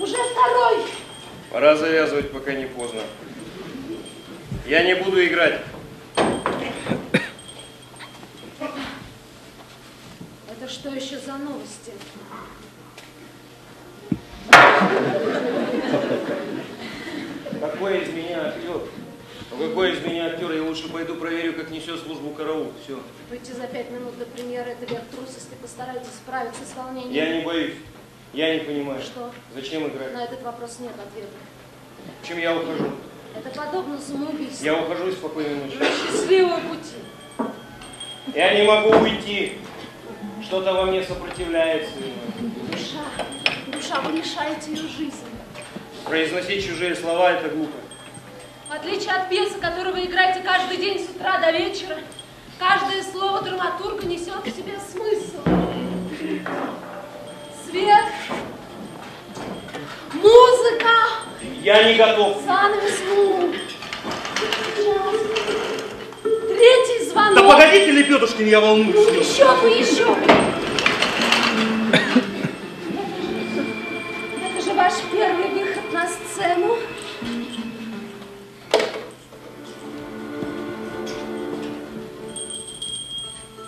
[0.00, 0.78] уже второй.
[1.50, 3.00] Пора завязывать, пока не поздно.
[4.66, 5.60] Я не буду играть.
[10.50, 11.92] Это что еще за новости?
[17.60, 18.80] Какой из меня актер?
[19.52, 20.50] Ну какой из меня актер?
[20.50, 22.72] Я лучше пойду проверю, как несет службу караул.
[22.82, 22.98] Все.
[23.30, 25.54] Выйти за пять минут до премьеры– это верх трусости.
[25.62, 27.12] Постарайтесь справиться с волнением.
[27.12, 27.74] Я не боюсь.
[28.32, 29.00] Я не понимаю.
[29.00, 29.30] Что?
[29.54, 30.12] Зачем играть?
[30.12, 31.28] На этот вопрос нет ответа.
[32.26, 32.90] Чем я ухожу?
[33.36, 34.64] Это подобно самоубийству.
[34.64, 35.76] Я ухожу из спокойной ночи.
[35.78, 37.52] Счастливого пути.
[38.34, 39.58] Я не могу уйти.
[40.42, 41.92] Что-то во мне сопротивляется.
[42.70, 43.04] Душа,
[43.66, 45.26] душа, вы мешаете ее жизни.
[46.04, 47.76] Произносить чужие слова– это глупо.
[48.68, 51.98] В отличие от пьесы, которую вы играете каждый день с утра до вечера,
[52.58, 55.42] каждое слово драматурга несет в себе смысл.
[57.68, 58.04] Свет,
[60.14, 60.88] музыка,
[61.62, 62.42] Я не готов.
[62.44, 63.52] занавес, ну.
[66.48, 67.34] Третий звонок.
[67.34, 69.28] Да погодите, Лебедушкин, я волнуюсь.
[69.28, 70.32] Еще бы, еще бы.
[74.44, 76.76] Это же ваш первый выход на сцену.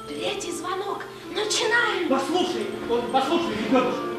[0.09, 1.05] Третий звонок.
[1.35, 2.09] Начинаем.
[2.09, 4.18] Послушай, вот послушай, Лебедушка.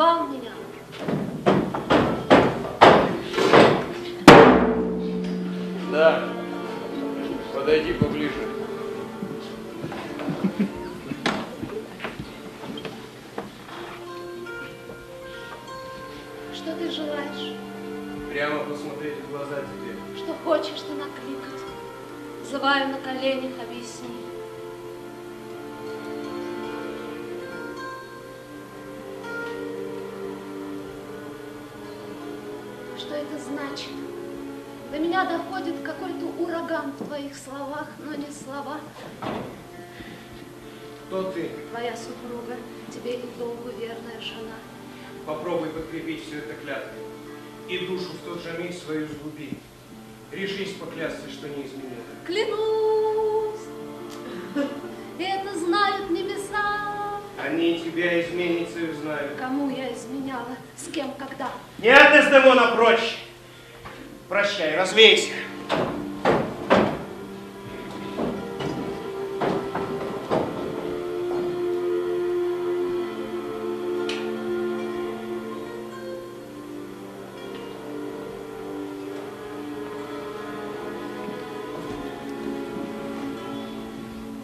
[0.00, 0.50] Звал меня.
[5.92, 6.24] Да.
[7.52, 8.32] Подойди поближе.
[16.54, 17.54] Что ты желаешь?
[18.32, 20.16] Прямо посмотреть в глаза тебе.
[20.16, 21.60] Что хочешь ты накликать?
[22.50, 23.52] Зываю на коленях,
[35.20, 38.80] меня доходит какой-то ураган в твоих словах, но не слова.
[41.06, 41.50] Кто ты?
[41.70, 42.56] Твоя супруга,
[42.92, 44.56] тебе и долгу верная жена.
[45.26, 47.02] Попробуй подкрепить все это клятвой.
[47.68, 49.58] И душу в тот же миг свою сгуби.
[50.32, 52.04] Решись поклясться, что не изменила.
[52.24, 53.60] Клянусь,
[55.18, 57.20] это знают небеса.
[57.42, 59.36] Они тебя изменницей знают.
[59.38, 61.50] Кому я изменяла, с кем, когда?
[61.78, 63.29] Не от Дездемона прочь!
[64.30, 65.32] Прощай, развейся.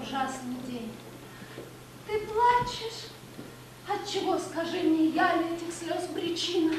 [0.02, 0.90] Ужасный день.
[2.08, 3.12] Ты плачешь?
[3.86, 6.74] Отчего, скажи мне, я ли этих слез причина?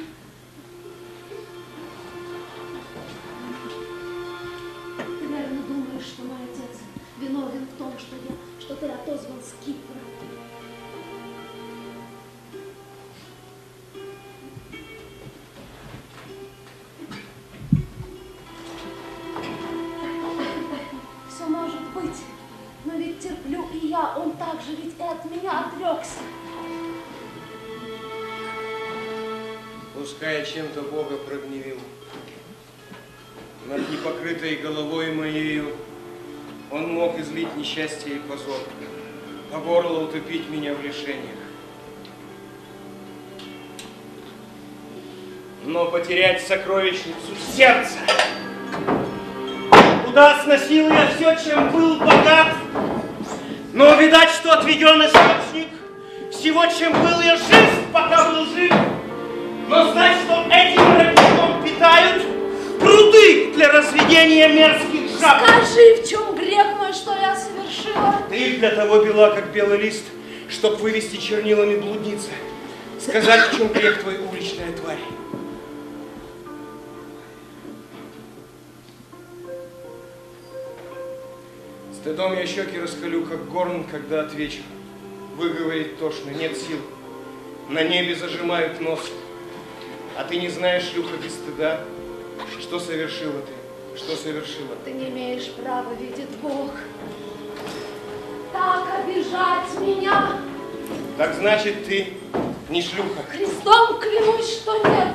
[29.93, 31.79] Пускай чем-то Бога прогневил.
[33.65, 35.75] Над непокрытой головой моею
[36.71, 38.59] он мог излить несчастье и позор,
[39.51, 41.37] по горло утопить меня в лишениях.
[45.63, 47.97] Но потерять сокровищницу сердца,
[50.05, 52.53] куда сносил я все, чем был богат,
[53.73, 55.67] но видать, что отведен источник
[56.31, 58.73] всего, чем был я жив, пока был жив,
[59.67, 62.23] но знать, что этим родником питают
[62.79, 65.41] пруды для разведения мерзких жаб.
[65.43, 68.15] Скажи, в чем грех мой, что я совершила?
[68.37, 70.03] Ты для того бела, как белый лист,
[70.47, 72.29] чтоб вывести чернилами блудницы.
[73.01, 74.99] Сказать, в чем грех твой, уличная тварь.
[81.95, 84.61] Стыдом я щеки раскалю, как горн, когда отвечу.
[85.35, 86.77] Выговорить тошно, нет сил.
[87.69, 89.01] На небе зажимают нос.
[90.15, 91.81] А ты не знаешь, Люха, без стыда,
[92.59, 94.75] что совершила ты, что совершила.
[94.85, 96.69] Ты не имеешь права, видит Бог.
[98.57, 100.31] Так обижать меня.
[101.15, 102.17] Так значит, ты
[102.69, 103.21] не шлюха.
[103.29, 105.13] Христом клянусь, что нет.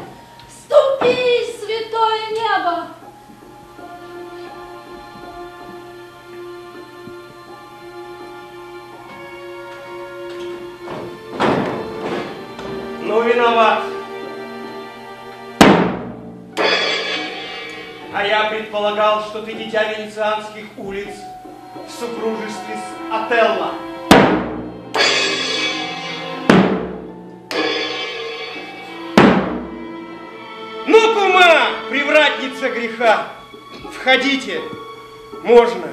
[0.48, 1.16] Ступи,
[1.58, 2.86] святое небо.
[13.00, 13.82] Ну, виноват.
[18.14, 21.16] А я предполагал, что ты дитя венецианских улиц
[21.74, 23.72] в супружестве с Отелло.
[30.86, 33.28] Ну, кума, привратница греха,
[33.90, 34.60] входите,
[35.44, 35.88] можно.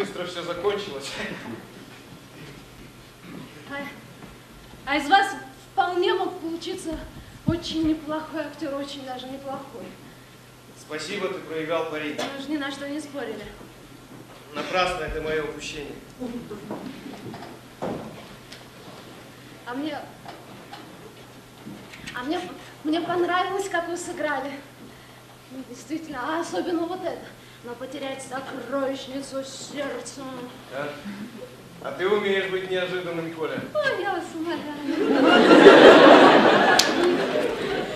[0.00, 1.10] Быстро все закончилось.
[3.70, 3.76] А,
[4.86, 5.36] а из вас
[5.72, 6.98] вполне мог получиться
[7.46, 9.84] очень неплохой актер, очень даже неплохой.
[10.78, 12.18] Спасибо, ты проиграл пари.
[12.34, 13.44] Мы же ни на что не спорили.
[14.54, 15.92] Напрасно это мое упущение.
[19.66, 19.98] А мне...
[22.14, 22.40] А мне,
[22.84, 24.52] мне понравилось, как вы сыграли.
[25.68, 27.26] Действительно, а особенно вот это.
[27.62, 30.22] Но потерять сокровищницу сердца.
[30.74, 30.88] А?
[31.82, 33.60] А ты умеешь быть неожиданным, Коля.
[33.74, 34.60] Ой, я вас умоляю.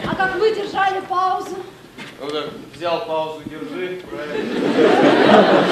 [0.06, 1.56] А как вы держали паузу?
[2.20, 4.02] Ну так, взял паузу, держи.
[4.10, 5.64] Правильно.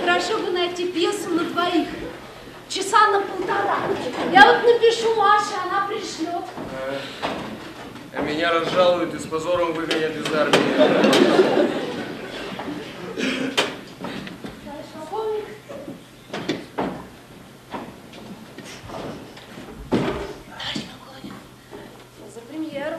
[0.00, 1.88] Хорошо бы найти пьесу на двоих.
[2.68, 3.78] Часа на полтора.
[4.30, 6.44] Я вот напишу Маше, она пришлет.
[8.16, 11.94] А меня разжалуют и с позором выгонят из армии.
[14.64, 15.44] Товарищ полковник.
[19.90, 21.34] Товарищ полковник.
[22.34, 22.98] За премьеру.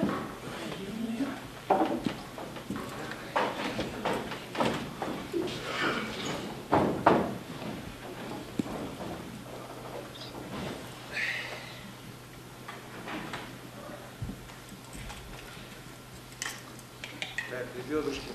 [17.95, 18.29] лебедушки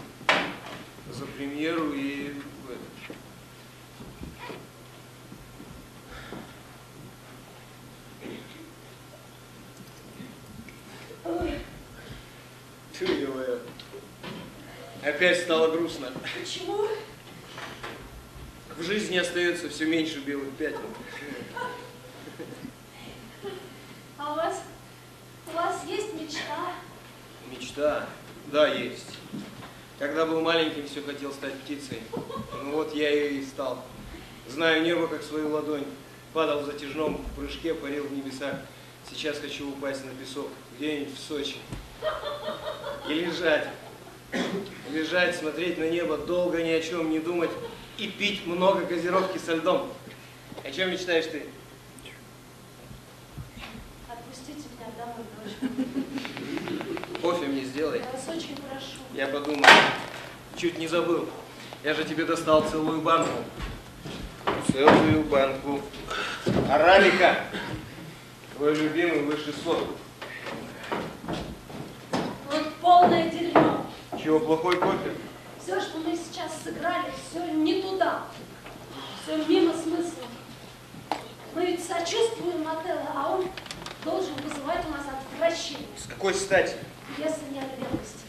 [1.13, 2.35] за премьеру и
[2.67, 2.81] в это.
[12.99, 13.59] Ты милая.
[15.03, 16.13] Опять стало грустно.
[16.39, 16.87] Почему?
[18.77, 20.81] В жизни остается все меньше белых пятен.
[24.19, 24.63] А у вас,
[25.47, 26.73] у вас есть мечта?
[27.51, 28.07] Мечта?
[28.53, 29.19] Да, есть.
[29.99, 32.03] Когда был маленьким, все хотел стать птицей.
[32.65, 33.85] Ну вот я ее и стал.
[34.49, 35.85] Знаю небо, как свою ладонь.
[36.33, 38.57] Падал в затяжном прыжке, парил в небесах.
[39.09, 40.49] Сейчас хочу упасть на песок,
[40.79, 41.57] где-нибудь в Сочи.
[43.09, 43.69] И лежать.
[44.93, 47.51] Лежать, смотреть на небо, долго ни о чем не думать
[47.99, 49.89] и пить много газировки со льдом.
[50.65, 51.47] О чем мечтаешь ты?
[54.09, 57.21] Отпустите меня домой, дочь.
[57.23, 57.99] Кофе мне сделай.
[57.99, 59.01] Я вас очень прошу.
[59.15, 59.67] Я подумал,
[60.57, 61.29] чуть не забыл.
[61.85, 63.45] Я же тебе достал целую банку.
[64.73, 65.81] Целую банку.
[66.71, 67.45] Арабика.
[68.57, 69.85] Твой любимый высший сорт.
[72.51, 73.70] Вот полное дерьмо.
[74.23, 75.15] Чего, плохой кофе?
[75.63, 78.25] Все, что мы сейчас сыграли, все не туда.
[79.23, 80.25] Все мимо смысла.
[81.55, 83.49] Мы ведь сочувствуем Отелло, а он
[84.05, 85.87] должен вызывать у нас отвращение.
[85.97, 86.75] С какой стати?
[87.17, 88.27] Если нет ревности.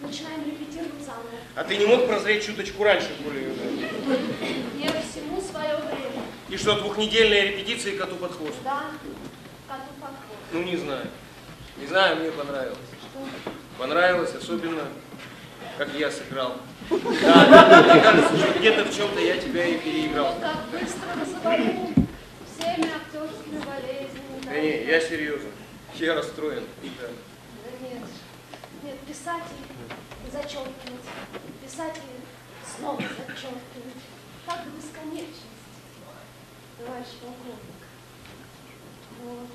[0.00, 1.28] Начинаем репетировать заново.
[1.56, 6.22] А ты не мог прозреть чуточку раньше, более Не всему свое время.
[6.48, 8.56] И что, двухнедельная репетиция и коту под хвост?
[8.62, 8.90] Да,
[9.68, 10.42] коту под хвост.
[10.52, 11.08] Ну, не знаю.
[11.78, 12.78] Не знаю, мне понравилось.
[13.00, 13.26] Что?
[13.78, 14.82] Понравилось, особенно,
[15.78, 16.56] как я сыграл.
[16.90, 20.34] Да, мне кажется, что где-то в чем-то я тебя и переиграл.
[20.40, 21.24] Как быстро
[22.44, 24.44] всеми актерскими болезнями.
[24.44, 25.48] Да не, я серьезно.
[25.94, 26.64] Я расстроен.
[26.82, 27.08] Да.
[27.08, 28.02] Да нет,
[28.82, 29.42] нет, писать
[30.26, 31.06] и зачеркивать,
[31.64, 34.02] писать и снова зачеркивать.
[34.46, 35.46] Как до бесконечности,
[36.78, 37.78] товарищ полковник.
[39.22, 39.48] Вот.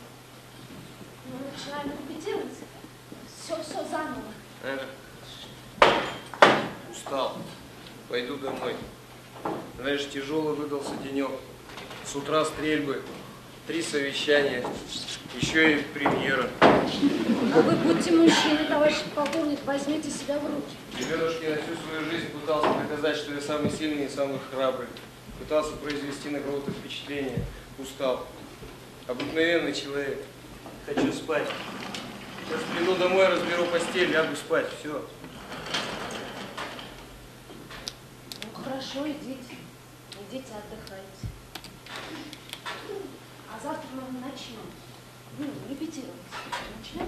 [1.26, 2.54] Мы начинаем репетировать,
[3.28, 4.32] все, все заново.
[6.98, 7.38] Устал.
[8.10, 8.76] Пойду домой.
[9.80, 11.32] Знаешь, тяжелый выдался денек.
[12.06, 13.02] С утра стрельбы,
[13.68, 14.64] три совещания,
[15.40, 16.50] еще и премьера.
[16.62, 20.76] А вы будьте мужчиной, товарищ полковник, возьмите себя в руки.
[20.98, 24.88] Лебедушки на всю свою жизнь пытался доказать, что я самый сильный и самый храбрый.
[25.38, 27.46] Пытался произвести на кого-то впечатление.
[27.78, 28.26] Устал.
[29.06, 30.20] Обыкновенный человек.
[30.86, 31.48] Хочу спать.
[32.48, 34.68] Сейчас приду домой, разберу постель, лягу спать.
[34.80, 35.06] Все.
[38.44, 39.56] Ну хорошо, идите.
[40.30, 41.24] Идите, отдыхайте.
[43.50, 44.66] А завтра мы начнем.
[45.40, 46.16] Ну, репетировать.
[46.78, 47.08] Начнем?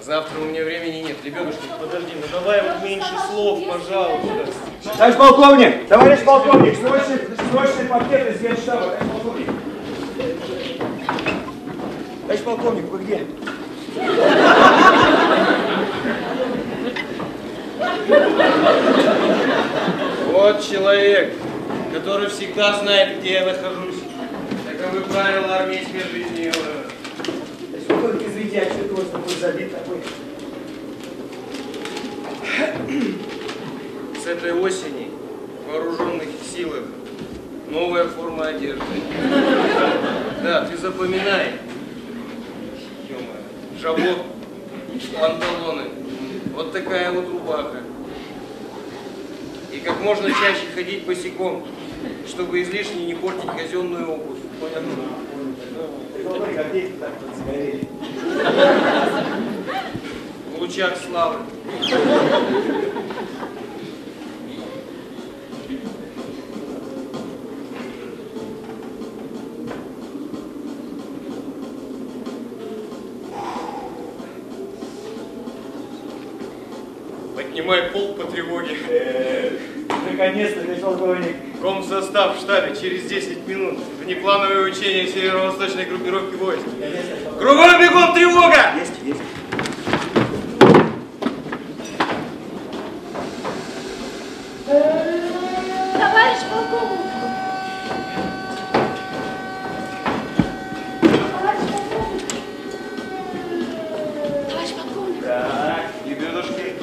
[0.00, 1.24] Завтра у меня времени нет.
[1.24, 4.48] Лебедушки, подожди, ну давай вот меньше слов, пожалуйста.
[4.96, 5.88] Товарищ полковник!
[5.88, 6.76] Товарищ полковник!
[6.76, 7.18] Срочный,
[7.50, 9.48] срочный пакет из генштаба, товарищ полковник!
[12.22, 13.26] Товарищ полковник, вы где?
[20.32, 21.34] Вот человек,
[21.92, 23.96] который всегда знает, где я нахожусь.
[24.66, 26.50] Таковы правила армейской жизни.
[27.86, 30.00] Только извините, а что у вас такой забит такой?
[34.18, 35.10] С этой осени
[35.66, 36.84] в вооруженных силах
[37.68, 38.82] новая форма одежды.
[40.42, 41.58] Да, ты запоминай.
[43.78, 44.24] Жабот,
[45.20, 45.90] панталоны.
[46.54, 47.91] Вот такая вот рубаха.
[49.72, 51.64] И как можно чаще ходить босиком,
[52.28, 54.38] чтобы излишне не портить казенную обувь.
[60.54, 61.38] В лучах славы.
[77.72, 78.76] Поднимай пол по тревоге.
[80.10, 81.36] Наконец-то, товарищ полковник.
[81.62, 83.78] Комсостав в штабе через 10 минут.
[84.04, 86.66] Внеплановое учение северо-восточной группировки войск.
[87.38, 88.74] Кругом бегом тревога!
[88.78, 89.20] Есть, есть.
[95.94, 97.00] Товарищ полковник!
[101.32, 102.22] Товарищ полковник!
[104.50, 105.24] Товарищ полковник!
[105.24, 106.74] Так, лебедушки,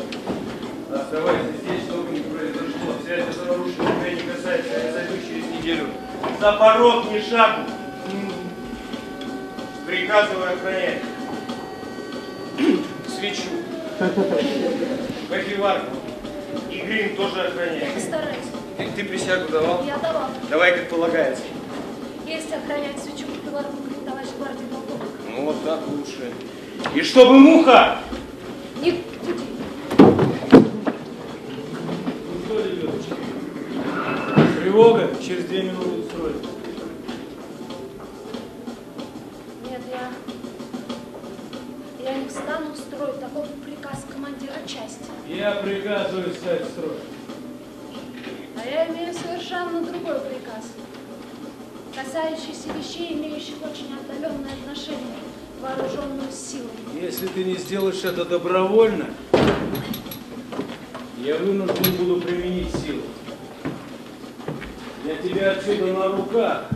[0.94, 2.94] оставайся здесь, чтобы не произошло.
[3.06, 5.86] Связь это нарушена, тебя не касается, я зайду через неделю.
[6.50, 7.62] За порог ни шагу.
[9.86, 11.02] Приказываю охранять.
[13.08, 13.50] Свечу.
[15.30, 15.96] Кофеварку.
[16.72, 17.94] И грим тоже Я охраняет.
[17.94, 18.38] постараюсь.
[18.78, 19.84] Ты, ты присягу давал?
[19.86, 20.30] Я давала.
[20.50, 21.44] Давай, как полагается.
[22.26, 25.12] Есть охранять свечу белорусского товарищ гвардии полковник.
[25.30, 26.32] Ну вот так лучше.
[26.96, 28.00] И чтобы муха!
[28.82, 29.04] Не.
[32.48, 32.56] Ну?
[34.64, 35.99] Тревога через две минуты
[46.40, 46.98] приказываю стать в строй.
[48.56, 50.74] А я имею совершенно другой приказ,
[51.96, 55.20] касающийся вещей, имеющих очень отдаленное отношение
[55.58, 56.70] к вооруженным силам.
[57.00, 59.08] Если ты не сделаешь это добровольно,
[61.24, 63.04] я вынужден буду применить силу.
[65.06, 66.70] Я тебя отсюда на руках.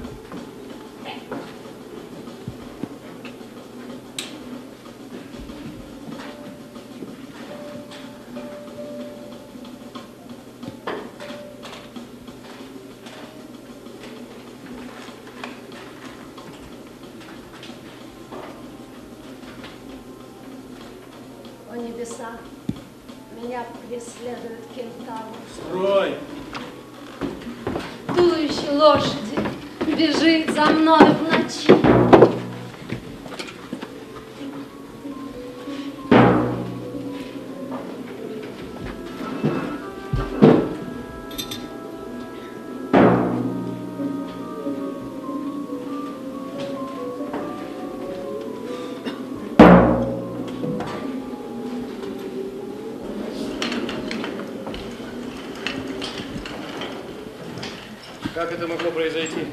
[58.53, 59.47] Это могло произойти?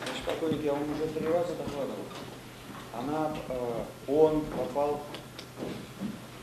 [0.00, 2.04] Товарищ полковник, я вам уже три раза докладывал.
[2.92, 5.02] Она, э, он попал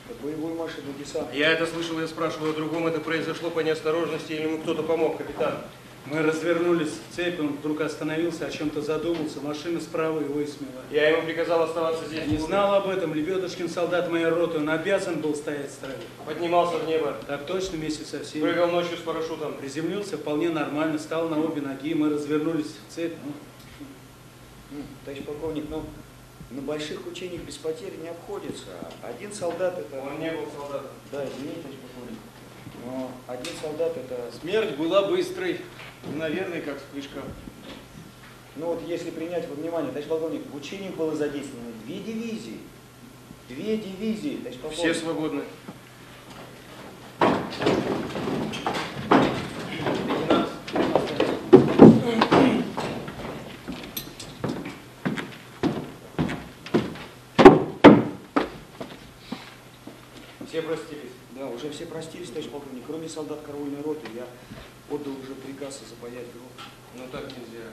[0.07, 1.33] в боевую машину десанта.
[1.35, 2.87] Я это слышал, я спрашиваю о другом.
[2.87, 5.61] Это произошло по неосторожности или ему кто-то помог, капитан?
[6.07, 10.81] Мы развернулись в цепь, он вдруг остановился, о чем-то задумался, машина справа его и смела.
[10.89, 12.25] Я ему приказал оставаться здесь.
[12.25, 15.95] Не знал об этом, Лебедушкин солдат моей роты, он обязан был стоять в строю.
[16.25, 17.15] Поднимался в небо.
[17.27, 18.41] Так точно вместе со всеми.
[18.41, 19.53] Прыгал ночью с парашютом.
[19.53, 23.13] Приземлился вполне нормально, встал на обе ноги, мы развернулись в цепь.
[23.23, 23.31] Ну,
[24.71, 25.83] Ну, товарищ полковник, ну,
[26.49, 28.65] на больших учениях без потерь не обходится.
[29.03, 30.01] Один солдат это...
[30.01, 30.91] Он не был солдатом.
[31.11, 32.19] Да, извините, товарищ полковник.
[32.85, 34.31] Но один солдат это...
[34.41, 35.61] Смерть была быстрой.
[36.03, 37.21] Наверное, как вспышка.
[38.55, 42.59] Ну вот если принять во внимание, товарищ полковник, в учениях было задействовано две дивизии.
[43.47, 44.77] Две дивизии, товарищ полковник.
[44.77, 45.43] Все свободны.
[60.47, 61.11] Все простились.
[61.31, 62.83] Да, уже все простились, товарищ полковник.
[62.85, 64.27] Кроме солдат караульной роты, я
[64.91, 66.51] отдал уже приказ запаять гроб.
[66.95, 67.71] Но так нельзя.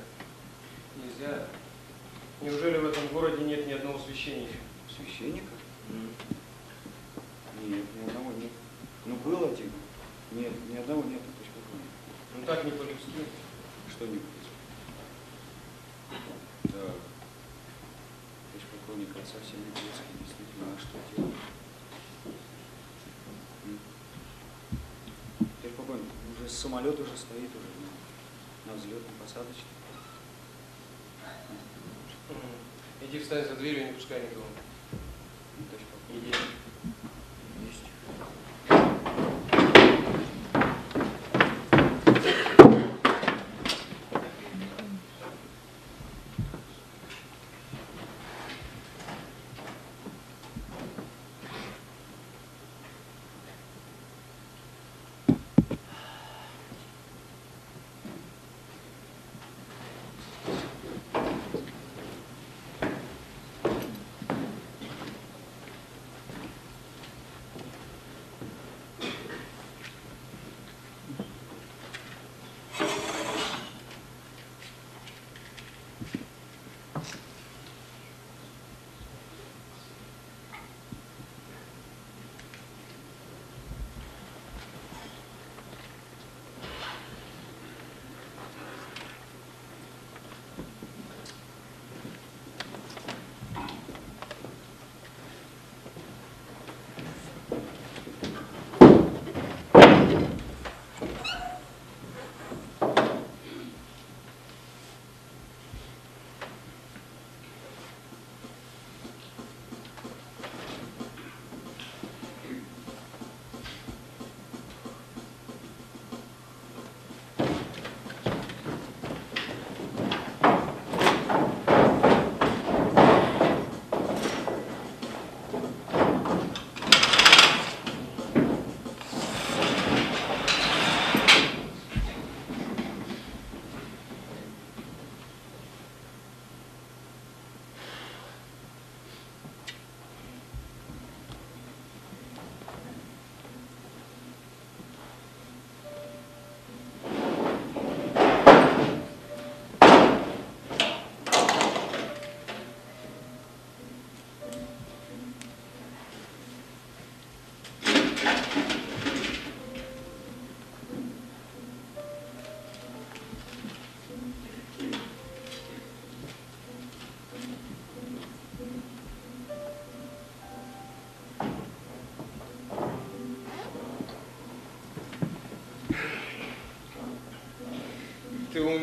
[0.97, 1.49] Нельзя.
[2.41, 4.55] Неужели в этом городе нет ни одного священника?
[4.95, 5.53] Священника?
[7.65, 8.53] Нет, ни одного нет.
[9.05, 9.73] Ну, был один.
[10.33, 11.21] Нет, ни одного нет.
[12.39, 13.25] Ну так не по-людски.
[13.91, 14.23] Что не будет?
[16.65, 16.71] Да.
[16.71, 19.09] Товарищ полковник,
[19.57, 20.67] не детский, действительно.
[20.73, 21.35] А что делать?
[23.65, 23.79] М?
[25.41, 27.69] Товарищ полковник, уже самолет уже стоит уже
[28.67, 29.79] на, на взлетно-посадочной.
[33.03, 34.45] Иди встань за дверью не пускай никого.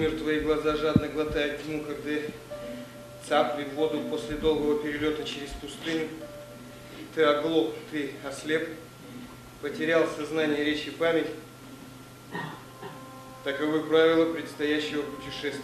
[0.06, 2.22] Умер, твои глаза жадно глотают тьму, когда
[3.28, 6.08] цапли в воду после долгого перелета через пустыню.
[7.14, 8.70] Ты оглох, ты ослеп,
[9.62, 11.28] потерял сознание, речь и память.
[13.44, 15.62] Таковы правила предстоящего путешествия.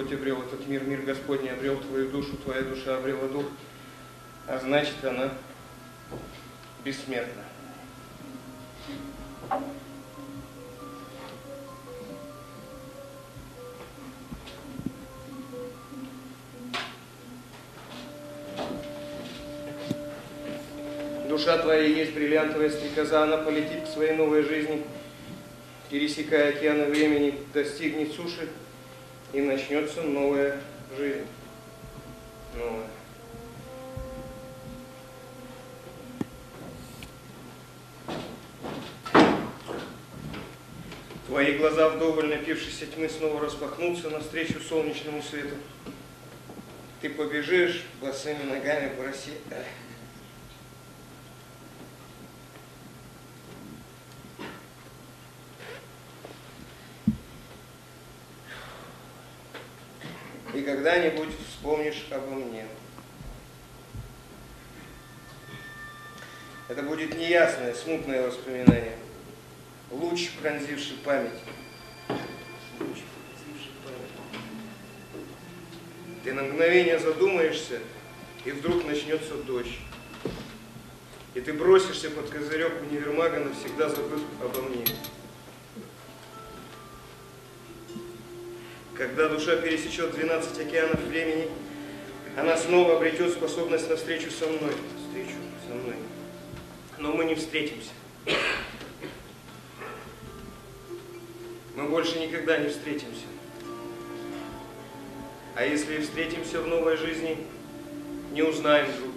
[0.00, 3.44] Господь обрел этот мир, мир Господний обрел твою душу, твоя душа обрела дух,
[4.46, 5.30] а значит она
[6.82, 7.42] бессмертна.
[21.28, 24.82] Душа твоя есть бриллиантовая стрекоза, она полетит к своей новой жизни,
[25.90, 28.48] пересекая океаны времени, достигнет суши,
[29.32, 30.60] и начнется новая
[30.96, 31.26] жизнь.
[32.56, 32.86] Новая.
[41.26, 45.54] Твои глаза вдоволь напившись тьмы снова распахнутся навстречу солнечному свету.
[47.00, 49.30] Ты побежишь босыми ногами по росе.
[60.54, 62.66] И когда-нибудь вспомнишь обо мне.
[66.68, 68.96] Это будет неясное, смутное воспоминание.
[69.90, 71.38] Луч, пронзивший память.
[76.22, 77.80] Ты на мгновение задумаешься,
[78.44, 79.78] и вдруг начнется дождь.
[81.34, 84.84] И ты бросишься под козырек универмага, навсегда забыв обо мне.
[89.00, 91.48] Когда душа пересечет 12 океанов времени,
[92.36, 94.74] она снова обретет способность на встречу со мной.
[94.98, 95.36] Встречу
[95.66, 95.96] со мной.
[96.98, 97.92] Но мы не встретимся.
[101.76, 103.24] Мы больше никогда не встретимся.
[105.54, 107.38] А если и встретимся в новой жизни,
[108.32, 109.09] не узнаем друг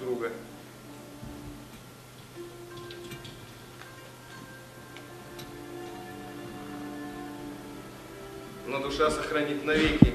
[8.67, 10.13] Но душа сохранит навеки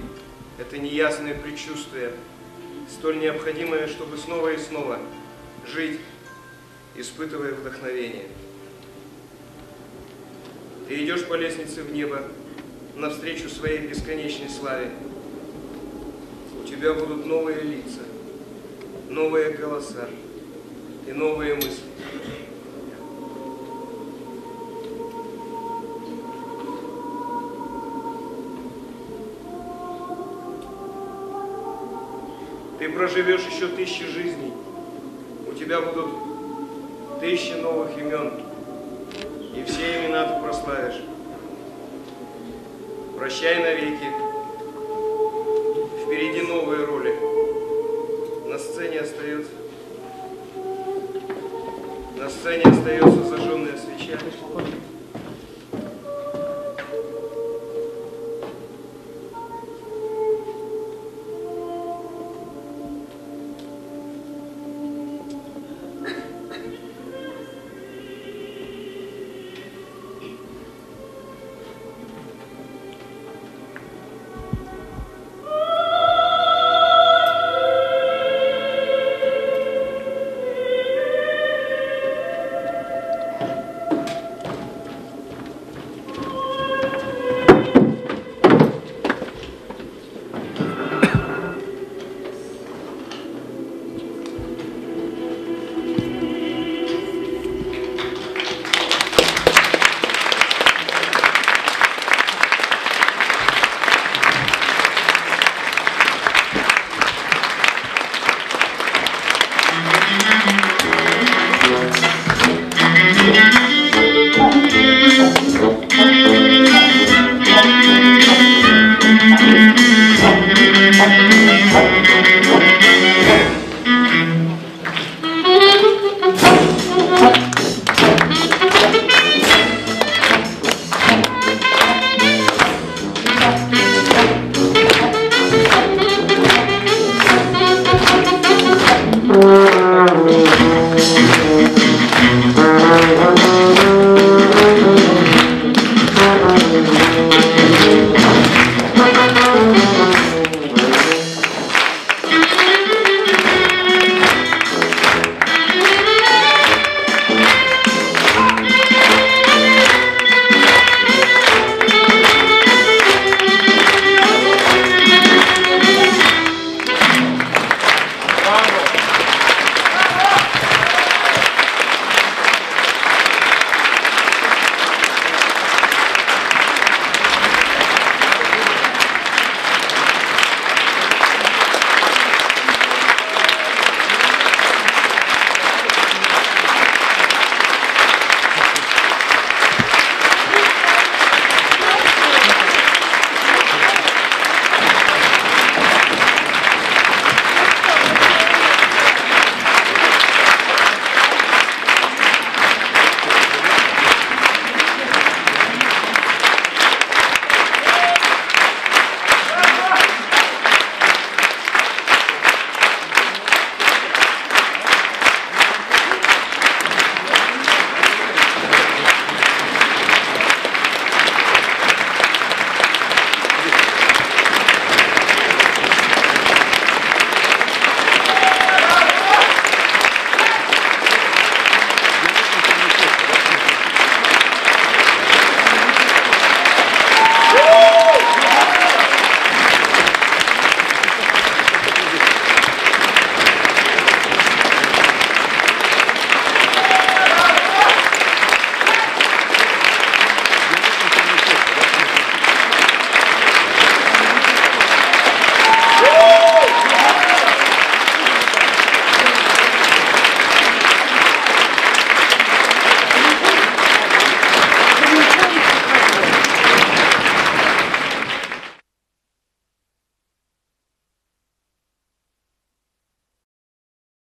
[0.58, 2.12] это неясное предчувствие,
[2.90, 4.98] столь необходимое, чтобы снова и снова
[5.72, 6.00] жить,
[6.96, 8.26] испытывая вдохновение.
[10.88, 12.22] Ты идешь по лестнице в небо,
[12.96, 14.90] навстречу своей бесконечной славе.
[16.60, 18.00] У тебя будут новые лица,
[19.08, 20.08] новые голоса
[21.06, 21.84] и новые мысли.
[32.98, 34.52] Проживешь еще тысячи жизней.
[35.48, 36.08] У тебя будут
[37.20, 38.32] тысячи новых имен.
[39.54, 41.00] И все имена ты прославишь.
[43.16, 44.08] Прощай навеки.
[46.02, 47.14] Впереди новые роли.
[48.50, 49.52] На сцене остается...
[52.16, 54.18] На сцене остается зажженная свеча.